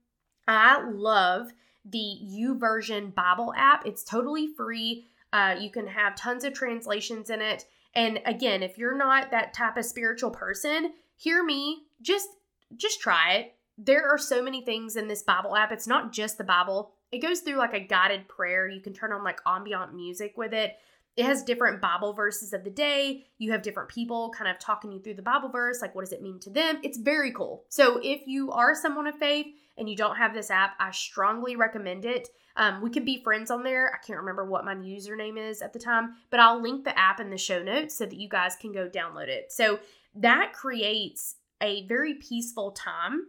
I 0.48 0.84
love 0.90 1.52
the 1.86 2.18
YouVersion 2.24 3.14
Bible 3.14 3.54
app. 3.56 3.86
It's 3.86 4.04
totally 4.04 4.48
free. 4.48 5.08
Uh, 5.32 5.56
you 5.60 5.70
can 5.70 5.88
have 5.88 6.16
tons 6.16 6.44
of 6.44 6.54
translations 6.54 7.30
in 7.30 7.42
it. 7.42 7.66
And 7.96 8.20
again, 8.26 8.64
if 8.64 8.78
you're 8.78 8.98
not 8.98 9.32
that 9.32 9.54
type 9.54 9.78
of 9.78 9.86
spiritual 9.86 10.32
person, 10.32 10.94
hear 11.16 11.44
me, 11.44 11.84
just 12.02 12.30
just 12.76 13.02
try 13.02 13.34
it. 13.34 13.56
There 13.78 14.08
are 14.08 14.18
so 14.18 14.42
many 14.42 14.64
things 14.64 14.96
in 14.96 15.08
this 15.08 15.24
Bible 15.24 15.56
app. 15.56 15.72
It's 15.72 15.88
not 15.88 16.12
just 16.12 16.38
the 16.38 16.44
Bible. 16.44 16.92
It 17.12 17.20
goes 17.22 17.42
through 17.42 17.58
like 17.58 17.74
a 17.74 17.80
guided 17.80 18.28
prayer. 18.28 18.68
You 18.68 18.82
can 18.82 18.94
turn 18.94 19.12
on 19.12 19.24
like 19.24 19.40
ambient 19.46 19.94
music 19.94 20.34
with 20.38 20.54
it. 20.54 20.76
It 21.16 21.26
has 21.26 21.44
different 21.44 21.82
Bible 21.82 22.14
verses 22.14 22.54
of 22.54 22.64
the 22.64 22.72
day. 22.72 23.26
You 23.38 23.52
have 23.52 23.62
different 23.62 23.90
people 23.90 24.32
kind 24.36 24.50
of 24.50 24.58
talking 24.58 24.92
you 24.92 25.00
through 25.00 25.14
the 25.16 25.22
Bible 25.22 25.50
verse, 25.50 25.82
like 25.82 25.94
what 25.94 26.04
does 26.04 26.14
it 26.14 26.24
mean 26.24 26.40
to 26.40 26.50
them? 26.50 26.80
It's 26.84 26.98
very 26.98 27.32
cool. 27.32 27.66
So 27.70 28.00
if 28.02 28.26
you 28.26 28.52
are 28.52 28.74
someone 28.74 29.06
of 29.06 29.16
faith 29.16 29.48
and 29.78 29.90
you 29.90 29.96
don't 29.96 30.18
have 30.18 30.34
this 30.34 30.52
app, 30.52 30.76
I 30.80 30.92
strongly 30.92 31.56
recommend 31.56 32.06
it. 32.06 32.30
Um, 32.56 32.82
we 32.82 32.90
can 32.90 33.04
be 33.04 33.24
friends 33.24 33.50
on 33.50 33.64
there. 33.64 33.92
I 33.94 34.06
can't 34.06 34.20
remember 34.20 34.46
what 34.46 34.66
my 34.66 34.76
username 34.76 35.38
is 35.38 35.62
at 35.62 35.74
the 35.74 35.80
time, 35.80 36.16
but 36.30 36.40
I'll 36.40 36.62
link 36.62 36.84
the 36.84 36.98
app 36.98 37.20
in 37.20 37.30
the 37.30 37.38
show 37.38 37.64
notes 37.64 37.98
so 37.98 38.06
that 38.06 38.18
you 38.18 38.30
guys 38.30 38.56
can 38.56 38.72
go 38.72 38.88
download 38.88 39.28
it. 39.28 39.52
So 39.52 39.80
that 40.16 40.54
creates 40.54 41.36
a 41.62 41.88
very 41.88 42.16
peaceful 42.16 42.72
time. 42.72 43.28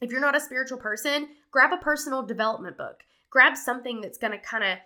If 0.00 0.10
you're 0.10 0.20
not 0.20 0.36
a 0.36 0.40
spiritual 0.40 0.78
person, 0.78 1.28
grab 1.50 1.72
a 1.72 1.78
personal 1.78 2.22
development 2.22 2.78
book. 2.78 3.04
Grab 3.30 3.56
something 3.56 4.00
that's 4.00 4.18
going 4.18 4.32
to 4.32 4.38
kind 4.38 4.64
of 4.64 4.78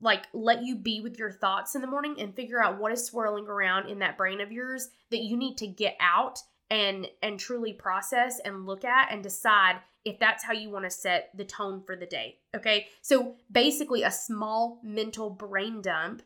like 0.00 0.24
let 0.32 0.64
you 0.64 0.74
be 0.74 1.00
with 1.00 1.18
your 1.18 1.30
thoughts 1.30 1.76
in 1.76 1.80
the 1.80 1.86
morning 1.86 2.16
and 2.18 2.34
figure 2.34 2.62
out 2.62 2.80
what 2.80 2.92
is 2.92 3.06
swirling 3.06 3.46
around 3.46 3.88
in 3.88 4.00
that 4.00 4.18
brain 4.18 4.40
of 4.40 4.50
yours 4.50 4.88
that 5.10 5.22
you 5.22 5.36
need 5.36 5.56
to 5.58 5.66
get 5.66 5.96
out 6.00 6.40
and 6.72 7.06
and 7.22 7.38
truly 7.38 7.74
process 7.74 8.40
and 8.46 8.64
look 8.64 8.82
at 8.82 9.12
and 9.12 9.22
decide 9.22 9.76
if 10.06 10.18
that's 10.18 10.42
how 10.42 10.54
you 10.54 10.70
want 10.70 10.86
to 10.86 10.90
set 10.90 11.30
the 11.36 11.44
tone 11.44 11.82
for 11.84 11.94
the 11.94 12.06
day. 12.06 12.38
Okay? 12.56 12.88
So 13.02 13.36
basically 13.52 14.02
a 14.02 14.10
small 14.10 14.80
mental 14.82 15.28
brain 15.28 15.82
dump 15.82 16.22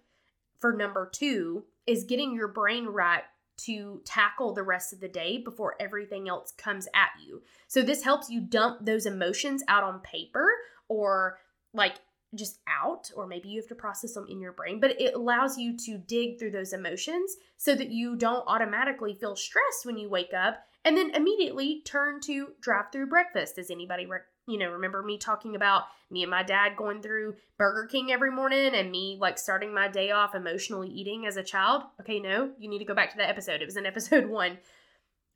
for 0.57 0.73
number 0.73 1.11
2 1.13 1.65
is 1.87 2.05
getting 2.05 2.33
your 2.33 2.49
brain 2.49 2.87
right 2.87 3.25
to 3.59 4.01
tackle 4.05 4.55
the 4.55 4.63
rest 4.63 4.93
of 4.93 5.01
the 5.01 5.09
day 5.09 5.39
before 5.39 5.75
everything 5.81 6.29
else 6.29 6.53
comes 6.53 6.87
at 6.95 7.11
you. 7.27 7.43
So 7.67 7.83
this 7.83 8.05
helps 8.05 8.31
you 8.31 8.41
dump 8.41 8.87
those 8.87 9.05
emotions 9.05 9.65
out 9.67 9.83
on 9.83 10.01
paper 10.01 10.47
or 10.89 11.39
like 11.75 11.97
just 12.37 12.61
out 12.69 13.11
or 13.17 13.27
maybe 13.27 13.49
you 13.49 13.61
have 13.61 13.69
to 13.69 13.75
process 13.75 14.15
them 14.15 14.27
in 14.29 14.41
your 14.41 14.53
brain 14.53 14.81
but 14.81 15.01
it 15.01 15.15
allows 15.15 15.59
you 15.59 15.77
to 15.77 15.99
dig 15.99 16.39
through 16.39 16.51
those 16.51 16.73
emotions 16.73 17.37
so 17.57 17.75
that 17.75 17.91
you 17.91 18.17
don't 18.17 18.45
automatically 18.47 19.15
feel 19.15 19.37
stressed 19.37 19.85
when 19.85 19.97
you 19.97 20.09
wake 20.09 20.33
up 20.35 20.67
and 20.85 20.97
then 20.97 21.11
immediately 21.15 21.83
turn 21.85 22.21
to 22.21 22.49
drive 22.61 22.87
through 22.93 23.07
breakfast 23.07 23.57
does 23.57 23.71
anybody 23.71 24.07
re- 24.07 24.21
you 24.47 24.59
know, 24.59 24.71
remember 24.71 25.03
me 25.03 25.19
talking 25.19 25.57
about 25.57 25.85
me 26.11 26.23
and 26.23 26.31
my 26.31 26.43
dad 26.43 26.77
going 26.77 27.03
through 27.03 27.35
Burger 27.59 27.87
King 27.87 28.13
every 28.13 28.31
morning 28.31 28.75
and 28.75 28.91
me 28.91 29.19
like 29.21 29.39
starting 29.39 29.75
my 29.75 29.89
day 29.89 30.13
off 30.13 30.35
emotionally 30.35 30.89
eating 30.89 31.27
as 31.27 31.37
a 31.37 31.43
child? 31.43 31.83
Okay, 32.01 32.21
no, 32.21 32.51
you 32.59 32.69
need 32.69 32.79
to 32.79 32.85
go 32.85 32.95
back 32.95 33.11
to 33.11 33.17
that 33.17 33.29
episode. 33.29 33.61
It 33.61 33.67
was 33.67 33.77
in 33.77 33.87
episode 33.87 34.27
one. 34.31 34.59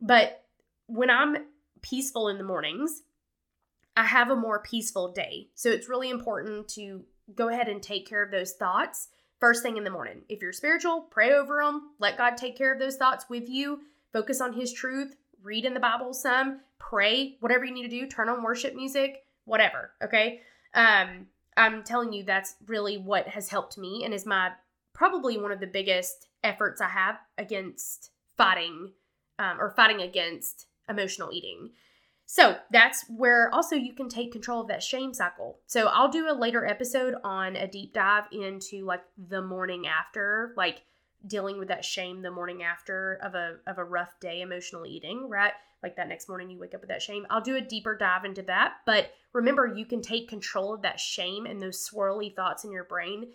But 0.01 0.45
when 0.87 1.11
I'm 1.11 1.37
peaceful 1.83 2.29
in 2.29 2.39
the 2.39 2.45
mornings, 2.45 3.03
I 3.97 4.05
have 4.05 4.31
a 4.31 4.37
more 4.37 4.63
peaceful 4.63 5.13
day. 5.13 5.49
So 5.55 5.71
it's 5.71 5.89
really 5.89 6.11
important 6.11 6.69
to 6.69 7.05
go 7.35 7.49
ahead 7.49 7.69
and 7.69 7.83
take 7.83 8.09
care 8.09 8.23
of 8.23 8.31
those 8.31 8.53
thoughts 8.53 9.09
first 9.41 9.63
thing 9.63 9.77
in 9.77 9.85
the 9.85 9.91
morning. 9.91 10.21
If 10.29 10.43
you're 10.43 10.53
spiritual, 10.53 11.07
pray 11.11 11.33
over 11.33 11.63
them, 11.63 11.93
let 11.99 12.19
God 12.19 12.37
take 12.37 12.57
care 12.57 12.73
of 12.73 12.79
those 12.79 12.97
thoughts 12.97 13.25
with 13.29 13.49
you, 13.49 13.81
focus 14.13 14.41
on 14.41 14.53
His 14.53 14.73
truth, 14.73 15.17
read 15.43 15.65
in 15.65 15.75
the 15.75 15.81
Bible 15.81 16.13
some, 16.13 16.61
pray, 16.79 17.37
whatever 17.41 17.65
you 17.65 17.73
need 17.73 17.85
to 17.85 17.89
do, 17.89 18.07
turn 18.07 18.29
on 18.29 18.43
worship 18.43 18.75
music, 18.75 19.25
whatever, 19.47 19.93
okay? 20.03 20.43
Um 20.75 21.27
I'm 21.57 21.83
telling 21.83 22.13
you 22.13 22.23
that's 22.23 22.55
really 22.67 22.97
what 22.97 23.27
has 23.29 23.49
helped 23.49 23.77
me 23.77 24.05
and 24.05 24.15
is 24.15 24.25
my 24.25 24.53
probably 24.93 25.37
one 25.37 25.53
of 25.53 25.61
the 25.61 25.67
biggest 25.67 26.29
efforts 26.45 26.81
I 26.81 26.89
have 26.89 27.19
against 27.39 28.11
fighting 28.37 28.93
um, 29.39 29.61
or 29.61 29.71
fighting 29.71 30.01
against 30.01 30.67
emotional 30.89 31.31
eating. 31.33 31.71
So 32.33 32.57
that's 32.71 33.07
where 33.09 33.53
also 33.53 33.75
you 33.75 33.93
can 33.93 34.09
take 34.09 34.31
control 34.31 34.61
of 34.61 34.69
that 34.69 34.85
shame 34.85 35.13
cycle. 35.13 35.59
So 35.67 35.89
I'll 35.89 36.13
do 36.13 36.31
a 36.31 36.33
later 36.33 36.65
episode 36.65 37.17
on 37.25 37.57
a 37.57 37.67
deep 37.67 37.93
dive 37.93 38.27
into 38.31 38.85
like 38.85 39.03
the 39.19 39.43
morning 39.43 39.89
after, 39.89 40.55
like 40.57 40.83
dealing 41.27 41.59
with 41.59 41.67
that 41.67 41.85
shame 41.85 42.23
the 42.23 42.31
morning 42.31 42.63
after 42.63 43.15
of 43.15 43.35
a 43.35 43.57
of 43.67 43.79
a 43.79 43.85
rough 43.85 44.21
day 44.21 44.43
emotional 44.43 44.87
eating, 44.87 45.29
right? 45.29 45.55
Like 45.83 45.97
that 45.97 46.07
next 46.07 46.29
morning 46.29 46.51
you 46.51 46.61
wake 46.61 46.73
up 46.73 46.83
with 46.83 46.91
that 46.91 47.03
shame. 47.03 47.27
I'll 47.31 47.41
do 47.41 47.57
a 47.57 47.61
deeper 47.61 47.97
dive 47.97 48.25
into 48.25 48.43
that, 48.43 48.75
but 48.87 49.11
remember 49.33 49.67
you 49.67 49.85
can 49.85 50.01
take 50.01 50.29
control 50.29 50.73
of 50.73 50.83
that 50.83 51.01
shame 51.01 51.47
and 51.47 51.61
those 51.61 51.85
swirly 51.85 52.33
thoughts 52.33 52.63
in 52.63 52.71
your 52.71 52.85
brain 52.85 53.27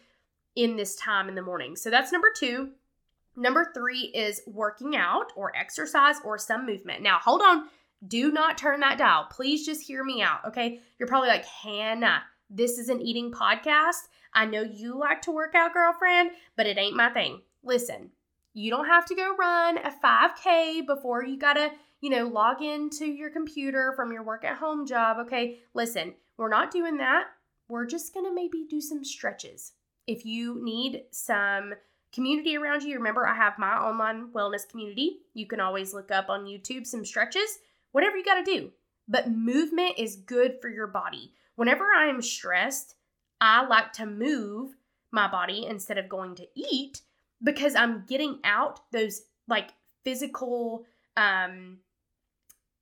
in 0.56 0.78
this 0.78 0.96
time 0.96 1.28
in 1.28 1.36
the 1.36 1.42
morning. 1.42 1.76
So 1.76 1.90
that's 1.90 2.14
number 2.14 2.32
2. 2.34 2.70
Number 3.36 3.74
3 3.74 4.14
is 4.16 4.42
working 4.48 4.96
out 4.96 5.34
or 5.36 5.54
exercise 5.54 6.16
or 6.24 6.38
some 6.38 6.66
movement. 6.66 7.02
Now, 7.02 7.20
hold 7.22 7.42
on. 7.42 7.66
Do 8.08 8.32
not 8.32 8.58
turn 8.58 8.80
that 8.82 8.98
dial. 8.98 9.28
Please 9.30 9.66
just 9.66 9.82
hear 9.82 10.04
me 10.04 10.22
out, 10.22 10.46
okay? 10.46 10.82
You're 10.98 11.08
probably 11.08 11.30
like, 11.30 11.46
"Hannah, 11.46 12.24
this 12.50 12.78
is 12.78 12.90
an 12.90 13.02
eating 13.02 13.32
podcast. 13.32 14.08
I 14.34 14.46
know 14.46 14.62
you 14.62 14.98
like 14.98 15.22
to 15.24 15.32
work 15.32 15.56
out, 15.56 15.74
girlfriend, 15.74 16.32
but 16.56 16.68
it 16.68 16.78
ain't 16.78 16.96
my 16.96 17.10
thing." 17.10 17.42
Listen, 17.64 18.12
you 18.54 18.70
don't 18.70 18.88
have 18.88 19.06
to 19.08 19.16
go 19.16 19.36
run 19.36 19.78
a 19.80 19.92
5K 19.92 20.82
before 20.82 21.24
you 21.24 21.38
got 21.38 21.54
to, 21.54 21.72
you 22.02 22.10
know, 22.10 22.28
log 22.28 22.62
into 22.62 23.06
your 23.06 23.30
computer 23.30 23.94
from 23.96 24.12
your 24.12 24.24
work 24.24 24.44
at 24.46 24.58
home 24.58 24.86
job. 24.86 25.18
Okay, 25.26 25.60
listen, 25.74 26.16
we're 26.38 26.50
not 26.50 26.72
doing 26.72 26.98
that. 26.98 27.28
We're 27.68 27.86
just 27.86 28.14
to 28.26 28.34
maybe 28.34 28.66
do 28.70 28.80
some 28.80 29.04
stretches. 29.04 29.74
If 30.06 30.26
you 30.26 30.64
need 30.64 31.06
some 31.12 31.74
community 32.14 32.56
around 32.56 32.84
you, 32.84 32.96
remember 32.96 33.26
I 33.26 33.36
have 33.36 33.58
my 33.58 33.74
online 33.76 34.28
wellness 34.28 34.68
community. 34.70 35.22
You 35.34 35.48
can 35.48 35.60
always 35.60 35.94
look 35.94 36.12
up 36.12 36.30
on 36.30 36.46
YouTube 36.46 36.86
some 36.86 37.04
stretches, 37.04 37.60
whatever 37.96 38.18
you 38.18 38.26
got 38.26 38.44
to 38.44 38.58
do. 38.58 38.72
But 39.08 39.32
movement 39.32 39.94
is 39.98 40.18
good 40.18 40.60
for 40.60 40.68
your 40.68 40.86
body. 40.86 41.32
Whenever 41.56 41.86
I 41.86 42.08
am 42.08 42.22
stressed, 42.22 42.96
I 43.40 43.66
like 43.66 43.94
to 43.94 44.06
move 44.06 44.76
my 45.12 45.32
body 45.32 45.66
instead 45.66 45.98
of 45.98 46.10
going 46.10 46.36
to 46.36 46.48
eat 46.56 47.04
because 47.42 47.74
I'm 47.74 48.04
getting 48.06 48.40
out 48.44 48.82
those 48.92 49.22
like 49.48 49.70
physical 50.04 50.84
um 51.16 51.78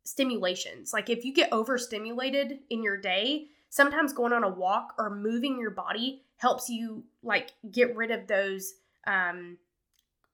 stimulations. 0.04 0.94
Like 0.94 1.12
if 1.12 1.24
you 1.24 1.32
get 1.32 1.54
overstimulated 1.54 2.62
in 2.72 2.82
your 2.82 2.98
day, 2.98 3.50
sometimes 3.70 4.14
going 4.14 4.34
on 4.34 4.44
a 4.44 4.50
walk 4.50 4.96
or 4.98 5.12
moving 5.12 5.60
your 5.60 5.70
body 5.70 6.24
helps 6.38 6.70
you 6.70 7.04
like 7.22 7.52
get 7.70 7.96
rid 7.96 8.10
of 8.10 8.26
those 8.26 8.74
um 9.06 9.60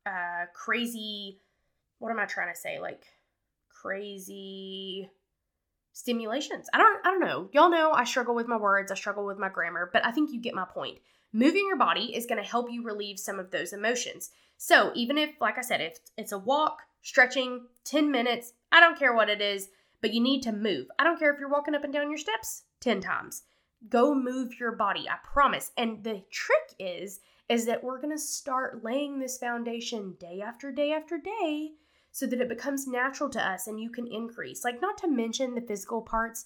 uh 0.06 0.46
crazy 0.54 1.38
what 1.98 2.12
am 2.12 2.20
I 2.20 2.26
trying 2.26 2.54
to 2.54 2.58
say? 2.58 2.80
Like 2.80 3.04
crazy 3.82 5.10
stimulations. 5.94 6.68
I 6.74 6.78
don't 6.78 7.06
I 7.06 7.12
don't 7.12 7.20
know. 7.20 7.50
Y'all 7.54 7.70
know 7.70 7.92
I 7.92 8.04
struggle 8.04 8.36
with 8.36 8.48
my 8.48 8.58
words, 8.58 8.92
I 8.92 8.96
struggle 8.96 9.26
with 9.26 9.38
my 9.38 9.50
grammar, 9.50 9.90
but 9.92 10.06
I 10.06 10.12
think 10.12 10.32
you 10.32 10.42
get 10.42 10.56
my 10.56 10.66
point. 10.66 11.00
Moving 11.32 11.66
your 11.68 11.78
body 11.78 12.16
is 12.16 12.26
going 12.26 12.42
to 12.42 12.50
help 12.50 12.72
you 12.72 12.84
relieve 12.84 13.20
some 13.20 13.40
of 13.40 13.52
those 13.52 13.72
emotions. 13.72 14.32
So, 14.58 14.92
even 14.96 15.18
if, 15.18 15.30
like 15.40 15.60
I 15.60 15.62
said, 15.62 15.80
if 15.80 16.00
it's 16.18 16.32
a 16.32 16.40
walk, 16.40 16.80
stretching, 17.04 17.68
10 17.86 18.12
minutes, 18.12 18.54
I 18.72 18.80
don't 18.80 18.98
care 18.98 19.14
what 19.14 19.30
it 19.30 19.40
is, 19.40 19.70
but 20.02 20.12
you 20.12 20.22
need 20.22 20.42
to 20.44 20.52
move. 20.52 20.88
I 20.98 21.04
don't 21.04 21.20
care 21.20 21.32
if 21.32 21.40
you're 21.40 21.50
walking 21.50 21.76
up 21.76 21.84
and 21.84 21.94
down 21.94 22.10
your 22.10 22.18
steps 22.18 22.64
10 22.82 23.00
times. 23.02 23.44
Go 23.90 24.16
move 24.16 24.60
your 24.60 24.72
body, 24.72 25.08
I 25.08 25.18
promise. 25.24 25.72
And 25.78 26.04
the 26.04 26.24
trick 26.32 26.74
is 26.80 27.20
is 27.48 27.66
that 27.66 27.84
we're 27.84 28.02
going 28.02 28.16
to 28.16 28.22
start 28.22 28.84
laying 28.84 29.20
this 29.20 29.38
foundation 29.38 30.16
day 30.20 30.42
after 30.42 30.72
day 30.72 30.92
after 30.94 31.18
day 31.18 31.72
so 32.12 32.26
that 32.26 32.42
it 32.42 32.50
becomes 32.50 32.88
natural 32.88 33.30
to 33.30 33.48
us 33.48 33.68
and 33.68 33.80
you 33.80 33.90
can 33.90 34.08
increase. 34.08 34.64
Like 34.64 34.82
not 34.82 34.98
to 35.00 35.08
mention 35.08 35.56
the 35.56 35.62
physical 35.62 36.02
parts 36.02 36.46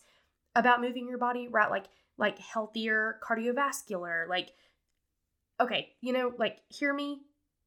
about 0.56 0.82
moving 0.82 1.08
your 1.08 1.18
body, 1.18 1.48
right? 1.48 1.70
Like 1.70 1.86
like 2.18 2.38
healthier 2.38 3.20
cardiovascular, 3.24 4.28
like 4.28 4.52
okay, 5.60 5.94
you 6.02 6.14
know, 6.14 6.34
like 6.38 6.60
hear 6.70 6.94
me 6.94 7.22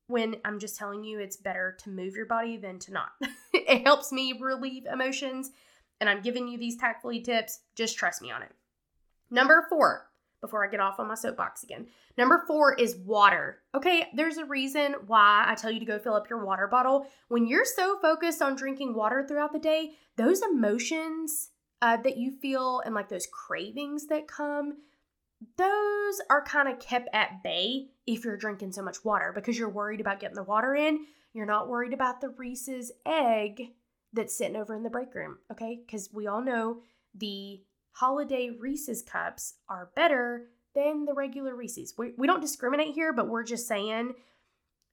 when 0.09 0.37
I'm 0.45 0.59
just 0.59 0.77
telling 0.77 1.03
you 1.05 1.19
it's 1.19 1.37
better 1.37 1.77
to 1.83 1.91
move 1.91 2.15
your 2.15 2.27
body 2.27 2.57
than 2.57 2.79
to 2.81 2.93
not. 2.93 3.11
it 3.53 3.85
helps 3.85 4.13
me 4.13 4.39
relieve 4.41 4.87
emotions, 4.87 5.51
and 6.01 6.09
I'm 6.09 6.23
giving 6.23 6.49
you 6.49 6.59
these 6.59 6.77
tactfully 6.77 7.21
tips. 7.21 7.61
Just 7.75 7.97
trust 7.97 8.23
me 8.23 8.31
on 8.31 8.43
it. 8.43 8.53
Number 9.31 9.67
four, 9.69 10.07
before 10.41 10.65
I 10.65 10.71
get 10.71 10.81
off 10.81 11.01
on 11.01 11.09
my 11.09 11.15
soapbox 11.15 11.63
again. 11.63 11.87
Number 12.19 12.45
four 12.47 12.75
is 12.75 12.97
water. 12.97 13.59
Okay, 13.75 14.09
there's 14.15 14.37
a 14.37 14.45
reason 14.45 14.95
why 15.07 15.45
I 15.47 15.55
tell 15.55 15.71
you 15.71 15.81
to 15.81 15.87
go 15.87 15.99
fill 15.99 16.15
up 16.15 16.31
your 16.31 16.45
water 16.45 16.67
bottle. 16.67 17.07
When 17.29 17.47
you're 17.47 17.65
so 17.65 17.99
focused 18.01 18.43
on 18.43 18.57
drinking 18.57 18.95
water 18.95 19.25
throughout 19.27 19.53
the 19.53 19.59
day, 19.59 19.93
those 20.17 20.43
emotions 20.43 21.51
uh, 21.83 21.97
that 21.99 22.17
you 22.17 22.31
feel 22.31 22.81
and 22.85 22.95
like 22.95 23.09
those 23.09 23.27
cravings 23.27 24.07
that 24.07 24.29
come, 24.29 24.75
those 25.59 26.21
are 26.31 26.45
kind 26.45 26.69
of 26.69 26.79
kept 26.79 27.09
at 27.13 27.43
bay 27.43 27.89
if 28.07 28.25
you're 28.25 28.37
drinking 28.37 28.73
so 28.73 28.83
much 28.83 29.05
water 29.05 29.33
because 29.35 29.59
you're 29.59 29.69
worried 29.69 30.01
about 30.01 30.21
getting 30.21 30.37
the 30.37 30.43
water 30.43 30.75
in. 30.75 31.07
You're 31.35 31.47
not 31.47 31.69
worried 31.69 31.93
about 31.93 32.21
the 32.21 32.31
Reese's 32.31 32.93
egg 33.05 33.73
that's 34.13 34.37
sitting 34.37 34.57
over 34.57 34.75
in 34.75 34.83
the 34.83 34.91
break 34.91 35.15
room, 35.15 35.39
okay? 35.53 35.81
Because 35.85 36.09
we 36.13 36.27
all 36.27 36.43
know 36.43 36.79
the 37.15 37.61
holiday 37.97 38.51
Reese's 38.51 39.03
cups 39.03 39.55
are 39.71 39.91
better 39.97 40.49
than 40.75 41.07
the 41.07 41.15
regular 41.15 41.57
Reese's. 41.57 41.95
We, 41.97 42.13
we 42.19 42.27
don't 42.27 42.43
discriminate 42.43 42.95
here, 42.95 43.15
but 43.15 43.29
we're 43.29 43.43
just 43.43 43.67
saying 43.67 44.13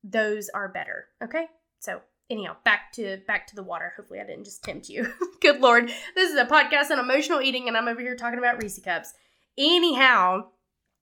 those 0.05 0.49
are 0.49 0.69
better, 0.69 1.07
okay? 1.21 1.47
So 1.79 1.99
anyhow, 2.29 2.55
back 2.63 2.93
to 2.93 3.17
back 3.27 3.47
to 3.47 3.55
the 3.55 3.63
water. 3.63 3.91
Hopefully 3.97 4.21
I 4.21 4.25
didn't 4.25 4.45
just 4.45 4.63
tempt 4.63 4.87
you. 4.87 5.11
Good 5.41 5.59
lord. 5.59 5.91
This 6.15 6.31
is 6.31 6.39
a 6.39 6.45
podcast 6.45 6.91
on 6.91 6.99
emotional 6.99 7.41
eating 7.41 7.67
and 7.67 7.75
I'm 7.75 7.89
over 7.89 7.99
here 7.99 8.15
talking 8.15 8.39
about 8.39 8.61
Reese 8.61 8.79
cups. 8.79 9.13
Anyhow, 9.57 10.45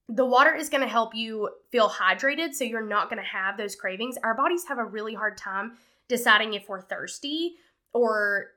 the 0.09 0.25
water 0.25 0.55
is 0.55 0.69
going 0.69 0.81
to 0.81 0.89
help 0.89 1.13
you 1.13 1.49
feel 1.71 1.87
hydrated 1.87 2.53
so 2.53 2.63
you're 2.63 2.85
not 2.85 3.09
going 3.11 3.21
to 3.21 3.29
have 3.29 3.57
those 3.57 3.75
cravings. 3.75 4.17
Our 4.23 4.33
bodies 4.33 4.65
have 4.67 4.79
a 4.79 4.85
really 4.85 5.13
hard 5.13 5.37
time 5.37 5.73
deciding 6.09 6.55
if 6.55 6.67
we're 6.67 6.81
thirsty 6.81 7.53
or 7.93 8.47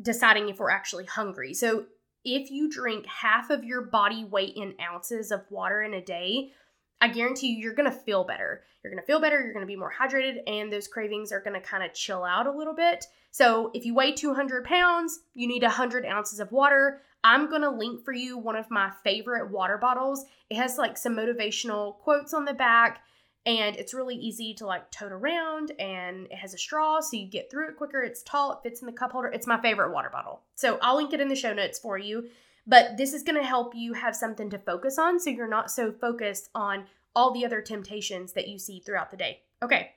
deciding 0.00 0.50
if 0.50 0.58
we're 0.58 0.70
actually 0.70 1.06
hungry. 1.06 1.54
So, 1.54 1.86
if 2.24 2.50
you 2.50 2.68
drink 2.70 3.06
half 3.06 3.50
of 3.50 3.64
your 3.64 3.82
body 3.82 4.24
weight 4.24 4.54
in 4.56 4.74
ounces 4.80 5.30
of 5.30 5.42
water 5.50 5.82
in 5.82 5.94
a 5.94 6.02
day, 6.02 6.52
I 7.00 7.08
guarantee 7.08 7.48
you, 7.48 7.58
you're 7.58 7.74
gonna 7.74 7.90
feel 7.90 8.24
better. 8.24 8.62
You're 8.82 8.92
gonna 8.92 9.06
feel 9.06 9.20
better, 9.20 9.40
you're 9.40 9.52
gonna 9.52 9.66
be 9.66 9.76
more 9.76 9.92
hydrated, 9.92 10.38
and 10.46 10.72
those 10.72 10.88
cravings 10.88 11.32
are 11.32 11.40
gonna 11.40 11.60
kind 11.60 11.82
of 11.82 11.94
chill 11.94 12.24
out 12.24 12.46
a 12.46 12.52
little 12.52 12.74
bit. 12.74 13.06
So, 13.30 13.70
if 13.74 13.86
you 13.86 13.94
weigh 13.94 14.12
200 14.12 14.64
pounds, 14.64 15.20
you 15.34 15.46
need 15.46 15.62
100 15.62 16.04
ounces 16.04 16.40
of 16.40 16.52
water. 16.52 17.02
I'm 17.22 17.50
to 17.50 17.70
link 17.70 18.04
for 18.04 18.12
you 18.12 18.38
one 18.38 18.56
of 18.56 18.70
my 18.70 18.90
favorite 19.04 19.50
water 19.50 19.78
bottles. 19.78 20.24
It 20.48 20.56
has 20.56 20.78
like 20.78 20.96
some 20.96 21.16
motivational 21.16 21.98
quotes 21.98 22.34
on 22.34 22.44
the 22.44 22.54
back 22.54 23.02
and 23.46 23.76
it's 23.76 23.94
really 23.94 24.16
easy 24.16 24.54
to 24.54 24.66
like 24.66 24.90
tote 24.90 25.12
around 25.12 25.72
and 25.78 26.26
it 26.26 26.36
has 26.36 26.54
a 26.54 26.58
straw 26.58 27.00
so 27.00 27.16
you 27.16 27.26
get 27.26 27.50
through 27.50 27.68
it 27.68 27.76
quicker. 27.76 28.02
It's 28.02 28.22
tall, 28.22 28.52
it 28.52 28.58
fits 28.62 28.80
in 28.80 28.86
the 28.86 28.92
cup 28.92 29.12
holder. 29.12 29.28
It's 29.28 29.46
my 29.46 29.60
favorite 29.60 29.92
water 29.92 30.10
bottle. 30.10 30.42
So 30.54 30.78
I'll 30.82 30.96
link 30.96 31.12
it 31.12 31.20
in 31.20 31.28
the 31.28 31.36
show 31.36 31.54
notes 31.54 31.78
for 31.78 31.96
you. 31.98 32.28
But 32.66 32.96
this 32.96 33.14
is 33.14 33.22
going 33.22 33.40
to 33.40 33.46
help 33.46 33.74
you 33.74 33.94
have 33.94 34.14
something 34.14 34.50
to 34.50 34.58
focus 34.58 34.98
on 34.98 35.18
so 35.18 35.30
you're 35.30 35.48
not 35.48 35.70
so 35.70 35.90
focused 35.90 36.50
on 36.54 36.84
all 37.16 37.32
the 37.32 37.44
other 37.44 37.62
temptations 37.62 38.34
that 38.34 38.48
you 38.48 38.58
see 38.58 38.80
throughout 38.80 39.10
the 39.10 39.16
day. 39.16 39.40
Okay. 39.62 39.92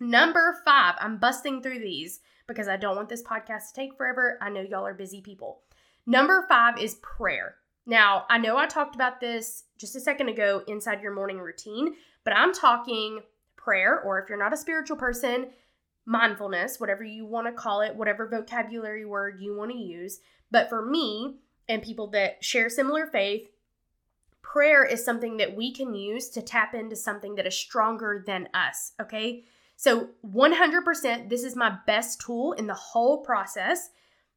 Number 0.00 0.58
5, 0.64 0.94
I'm 1.00 1.18
busting 1.18 1.62
through 1.62 1.78
these 1.78 2.20
because 2.48 2.68
I 2.68 2.76
don't 2.76 2.96
want 2.96 3.08
this 3.08 3.22
podcast 3.22 3.68
to 3.68 3.74
take 3.74 3.96
forever. 3.96 4.36
I 4.42 4.50
know 4.50 4.60
y'all 4.60 4.86
are 4.86 4.94
busy 4.94 5.20
people. 5.20 5.62
Number 6.06 6.44
five 6.48 6.78
is 6.78 6.96
prayer. 6.96 7.56
Now, 7.86 8.26
I 8.30 8.38
know 8.38 8.56
I 8.56 8.66
talked 8.66 8.94
about 8.94 9.20
this 9.20 9.64
just 9.78 9.96
a 9.96 10.00
second 10.00 10.28
ago 10.28 10.62
inside 10.68 11.02
your 11.02 11.14
morning 11.14 11.38
routine, 11.38 11.94
but 12.24 12.36
I'm 12.36 12.52
talking 12.52 13.20
prayer, 13.56 14.00
or 14.00 14.20
if 14.20 14.28
you're 14.28 14.38
not 14.38 14.52
a 14.52 14.56
spiritual 14.56 14.96
person, 14.96 15.50
mindfulness, 16.04 16.80
whatever 16.80 17.04
you 17.04 17.26
want 17.26 17.46
to 17.46 17.52
call 17.52 17.80
it, 17.80 17.94
whatever 17.94 18.28
vocabulary 18.28 19.04
word 19.04 19.40
you 19.40 19.56
want 19.56 19.70
to 19.70 19.76
use. 19.76 20.20
But 20.50 20.68
for 20.68 20.84
me 20.84 21.36
and 21.68 21.82
people 21.82 22.08
that 22.08 22.44
share 22.44 22.68
similar 22.68 23.06
faith, 23.06 23.48
prayer 24.42 24.84
is 24.84 25.04
something 25.04 25.36
that 25.38 25.56
we 25.56 25.72
can 25.72 25.94
use 25.94 26.28
to 26.30 26.42
tap 26.42 26.74
into 26.74 26.96
something 26.96 27.36
that 27.36 27.46
is 27.46 27.56
stronger 27.56 28.22
than 28.26 28.48
us, 28.54 28.92
okay? 29.00 29.44
So, 29.76 30.10
100%, 30.24 31.28
this 31.28 31.42
is 31.42 31.56
my 31.56 31.78
best 31.86 32.20
tool 32.20 32.52
in 32.52 32.66
the 32.66 32.74
whole 32.74 33.18
process 33.24 33.90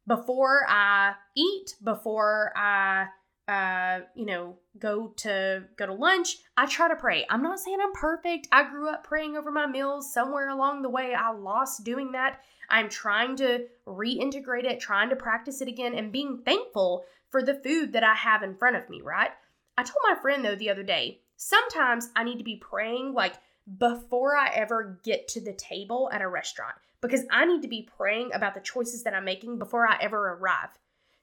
before 0.06 0.66
I 0.68 1.14
eat, 1.36 1.76
before 1.82 2.52
I 2.56 3.06
uh, 3.48 4.00
you 4.14 4.26
know, 4.26 4.56
go 4.78 5.08
to 5.18 5.64
go 5.76 5.86
to 5.86 5.92
lunch, 5.92 6.38
I 6.56 6.66
try 6.66 6.88
to 6.88 6.96
pray. 6.96 7.26
I'm 7.30 7.42
not 7.42 7.60
saying 7.60 7.78
I'm 7.80 7.92
perfect. 7.92 8.48
I 8.50 8.68
grew 8.68 8.88
up 8.88 9.04
praying 9.04 9.36
over 9.36 9.50
my 9.50 9.66
meals. 9.66 10.12
Somewhere 10.12 10.48
along 10.48 10.82
the 10.82 10.90
way, 10.90 11.14
I 11.14 11.30
lost 11.30 11.84
doing 11.84 12.12
that. 12.12 12.40
I'm 12.68 12.88
trying 12.88 13.36
to 13.36 13.66
reintegrate 13.86 14.64
it, 14.64 14.80
trying 14.80 15.10
to 15.10 15.16
practice 15.16 15.60
it 15.60 15.68
again, 15.68 15.94
and 15.94 16.10
being 16.10 16.42
thankful 16.44 17.04
for 17.30 17.42
the 17.42 17.54
food 17.54 17.92
that 17.92 18.02
I 18.02 18.14
have 18.14 18.42
in 18.42 18.56
front 18.56 18.76
of 18.76 18.88
me, 18.90 19.00
right? 19.02 19.30
I 19.78 19.82
told 19.82 19.98
my 20.02 20.16
friend 20.20 20.44
though 20.44 20.56
the 20.56 20.70
other 20.70 20.82
day, 20.82 21.20
sometimes 21.36 22.10
I 22.16 22.24
need 22.24 22.38
to 22.38 22.44
be 22.44 22.56
praying 22.56 23.12
like 23.14 23.34
before 23.78 24.36
I 24.36 24.50
ever 24.54 24.98
get 25.04 25.28
to 25.28 25.40
the 25.40 25.52
table 25.52 26.08
at 26.12 26.22
a 26.22 26.28
restaurant 26.28 26.76
because 27.00 27.24
I 27.30 27.44
need 27.44 27.62
to 27.62 27.68
be 27.68 27.88
praying 27.96 28.30
about 28.32 28.54
the 28.54 28.60
choices 28.60 29.02
that 29.04 29.14
I'm 29.14 29.24
making 29.24 29.58
before 29.58 29.86
I 29.86 29.98
ever 30.00 30.34
arrive. 30.34 30.70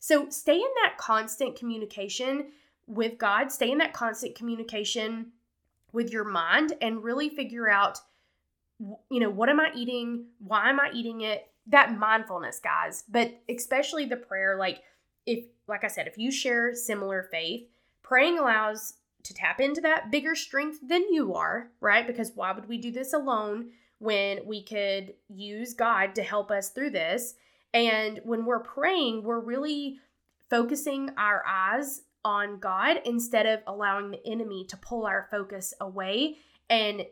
So 0.03 0.27
stay 0.29 0.55
in 0.57 0.69
that 0.83 0.97
constant 0.97 1.55
communication 1.55 2.47
with 2.87 3.17
God, 3.17 3.53
stay 3.53 3.71
in 3.71 3.77
that 3.77 3.93
constant 3.93 4.35
communication 4.35 5.27
with 5.93 6.11
your 6.11 6.25
mind 6.25 6.73
and 6.81 7.05
really 7.05 7.29
figure 7.29 7.69
out 7.69 7.99
you 9.09 9.21
know, 9.21 9.29
what 9.29 9.47
am 9.47 9.61
I 9.61 9.71
eating? 9.73 10.25
Why 10.39 10.69
am 10.69 10.81
I 10.81 10.91
eating 10.93 11.21
it? 11.21 11.49
That 11.67 11.97
mindfulness, 11.97 12.59
guys. 12.59 13.05
But 13.07 13.39
especially 13.47 14.03
the 14.03 14.17
prayer 14.17 14.57
like 14.57 14.81
if 15.25 15.45
like 15.69 15.85
I 15.85 15.87
said, 15.87 16.07
if 16.07 16.17
you 16.17 16.31
share 16.31 16.75
similar 16.75 17.29
faith, 17.31 17.69
praying 18.01 18.37
allows 18.37 18.95
to 19.23 19.33
tap 19.33 19.61
into 19.61 19.79
that 19.79 20.11
bigger 20.11 20.35
strength 20.35 20.79
than 20.85 21.13
you 21.13 21.33
are, 21.33 21.69
right? 21.79 22.05
Because 22.05 22.33
why 22.35 22.51
would 22.51 22.67
we 22.67 22.77
do 22.77 22.91
this 22.91 23.13
alone 23.13 23.69
when 23.99 24.39
we 24.45 24.63
could 24.63 25.13
use 25.29 25.73
God 25.73 26.13
to 26.15 26.23
help 26.23 26.51
us 26.51 26.71
through 26.71 26.89
this? 26.89 27.35
And 27.73 28.19
when 28.23 28.45
we're 28.45 28.59
praying, 28.59 29.23
we're 29.23 29.39
really 29.39 29.99
focusing 30.49 31.09
our 31.17 31.43
eyes 31.47 32.01
on 32.23 32.59
God 32.59 33.01
instead 33.05 33.45
of 33.45 33.61
allowing 33.67 34.11
the 34.11 34.25
enemy 34.25 34.65
to 34.65 34.77
pull 34.77 35.05
our 35.05 35.27
focus 35.29 35.73
away 35.81 36.37
and 36.69 37.05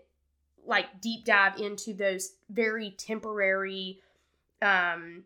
like 0.65 1.01
deep 1.01 1.25
dive 1.25 1.59
into 1.59 1.93
those 1.93 2.33
very 2.49 2.91
temporary 2.91 3.99
um 4.61 5.23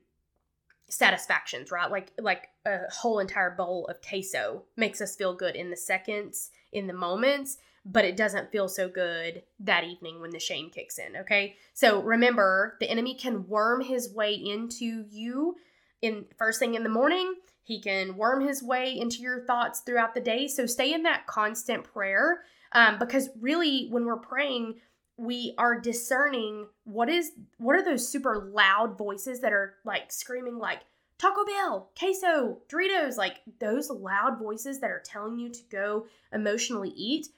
satisfactions, 0.88 1.72
right? 1.72 1.92
Like 1.92 2.12
like 2.20 2.50
a 2.66 2.80
whole 2.92 3.20
entire 3.20 3.52
bowl 3.52 3.86
of 3.88 4.02
queso 4.02 4.64
makes 4.76 5.02
us 5.02 5.16
feel 5.16 5.36
good 5.36 5.56
in 5.56 5.70
the 5.70 5.78
seconds, 5.78 6.52
in 6.72 6.88
the 6.88 6.94
moments, 6.94 7.58
but 7.86 8.04
it 8.04 8.18
doesn't 8.18 8.52
feel 8.52 8.68
so 8.68 8.90
good 8.90 9.44
that 9.60 9.84
evening 9.84 10.20
when 10.20 10.32
the 10.32 10.40
shame 10.40 10.70
kicks 10.70 10.98
in, 10.98 11.18
okay? 11.18 11.56
So 11.74 12.02
remember, 12.02 12.78
the 12.80 12.90
enemy 12.90 13.14
can 13.14 13.48
worm 13.48 13.82
his 13.82 14.12
way 14.14 14.34
into 14.34 15.06
you 15.10 15.56
in 16.02 16.26
first 16.38 16.60
thing 16.60 16.74
in 16.74 16.84
the 16.84 16.90
morning. 16.90 17.36
He 17.64 17.80
can 17.80 18.18
worm 18.18 18.42
his 18.42 18.64
way 18.64 18.98
into 18.98 19.22
your 19.22 19.46
thoughts 19.46 19.82
throughout 19.82 20.14
the 20.16 20.22
day. 20.22 20.48
So 20.48 20.66
stay 20.66 20.94
in 20.94 21.04
that 21.04 21.28
constant 21.28 21.84
prayer 21.84 22.42
um, 22.72 22.98
because 23.00 23.30
really, 23.40 23.88
when 23.90 24.06
we're 24.06 24.18
praying, 24.18 24.76
we 25.18 25.54
are 25.58 25.80
discerning 25.80 26.68
what 26.84 27.08
is 27.08 27.32
what 27.58 27.76
are 27.76 27.86
those 27.86 28.08
super 28.08 28.52
loud 28.54 28.98
voices 28.98 29.40
that 29.42 29.54
are 29.54 29.76
like 29.86 30.12
screaming 30.12 30.58
like 30.58 30.82
Taco 31.18 31.46
Bell, 31.46 31.92
queso, 31.98 32.58
Doritos, 32.68 33.18
like 33.18 33.38
those 33.60 33.90
loud 33.90 34.38
voices 34.38 34.82
that 34.82 34.92
are 34.92 35.02
telling 35.06 35.40
you 35.40 35.50
to 35.50 35.62
go 35.72 36.06
emotionally 36.34 36.90
eat, 36.90 37.30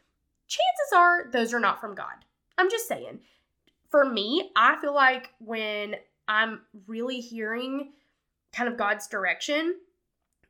chances 0.48 0.94
are 0.96 1.32
those 1.32 1.54
are 1.54 1.60
not 1.60 1.80
from 1.80 1.96
God. 1.96 2.26
I'm 2.58 2.70
just 2.70 2.88
saying. 2.88 3.20
For 3.90 4.04
me, 4.04 4.52
I 4.56 4.80
feel 4.82 4.94
like 4.94 5.30
when 5.40 5.96
I'm 6.28 6.62
really 6.88 7.20
hearing 7.22 7.94
kind 8.52 8.70
of 8.70 8.78
God's 8.78 9.08
direction 9.08 9.76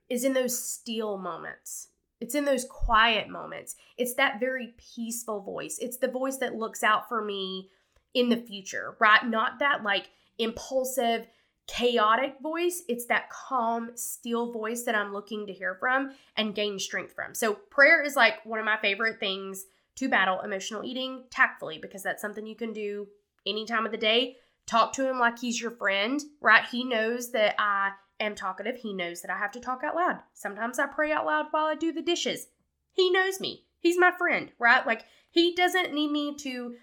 is 0.09 0.23
in 0.23 0.33
those 0.33 0.57
still 0.57 1.17
moments. 1.17 1.89
It's 2.19 2.35
in 2.35 2.45
those 2.45 2.65
quiet 2.65 3.29
moments. 3.29 3.75
It's 3.97 4.15
that 4.15 4.39
very 4.39 4.73
peaceful 4.95 5.41
voice. 5.41 5.77
It's 5.79 5.97
the 5.97 6.07
voice 6.07 6.37
that 6.37 6.55
looks 6.55 6.83
out 6.83 7.07
for 7.07 7.23
me 7.23 7.69
in 8.13 8.29
the 8.29 8.37
future, 8.37 8.95
right? 8.99 9.23
Not 9.25 9.59
that 9.59 9.83
like 9.83 10.09
impulsive, 10.39 11.27
chaotic 11.67 12.35
voice. 12.41 12.83
It's 12.87 13.05
that 13.05 13.29
calm, 13.29 13.91
still 13.95 14.51
voice 14.51 14.83
that 14.83 14.95
I'm 14.95 15.13
looking 15.13 15.45
to 15.45 15.53
hear 15.53 15.75
from 15.75 16.13
and 16.35 16.55
gain 16.55 16.79
strength 16.79 17.13
from. 17.13 17.35
So, 17.35 17.53
prayer 17.53 18.01
is 18.01 18.15
like 18.15 18.43
one 18.45 18.59
of 18.59 18.65
my 18.65 18.77
favorite 18.77 19.19
things 19.19 19.65
to 19.97 20.09
battle 20.09 20.41
emotional 20.41 20.83
eating 20.83 21.23
tactfully 21.29 21.79
because 21.79 22.03
that's 22.03 22.21
something 22.21 22.47
you 22.47 22.55
can 22.55 22.73
do 22.73 23.07
any 23.45 23.65
time 23.65 23.85
of 23.85 23.91
the 23.91 23.97
day. 23.97 24.37
Talk 24.65 24.93
to 24.93 25.09
him 25.09 25.19
like 25.19 25.39
he's 25.39 25.61
your 25.61 25.71
friend, 25.71 26.21
right? 26.41 26.65
He 26.65 26.83
knows 26.83 27.31
that 27.31 27.55
I 27.57 27.91
am 28.19 28.35
talkative. 28.35 28.77
He 28.77 28.93
knows 28.93 29.21
that 29.21 29.31
I 29.31 29.37
have 29.37 29.51
to 29.51 29.59
talk 29.59 29.81
out 29.83 29.95
loud. 29.95 30.19
Sometimes 30.33 30.79
I 30.79 30.87
pray 30.87 31.11
out 31.11 31.25
loud 31.25 31.47
while 31.51 31.65
I 31.65 31.75
do 31.75 31.91
the 31.91 32.01
dishes. 32.01 32.47
He 32.93 33.09
knows 33.09 33.39
me. 33.39 33.65
He's 33.79 33.97
my 33.97 34.11
friend, 34.17 34.51
right? 34.59 34.85
Like, 34.85 35.03
he 35.29 35.53
doesn't 35.55 35.93
need 35.93 36.11
me 36.11 36.35
to 36.37 36.75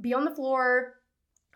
be 0.00 0.14
on 0.14 0.24
the 0.24 0.34
floor 0.34 0.94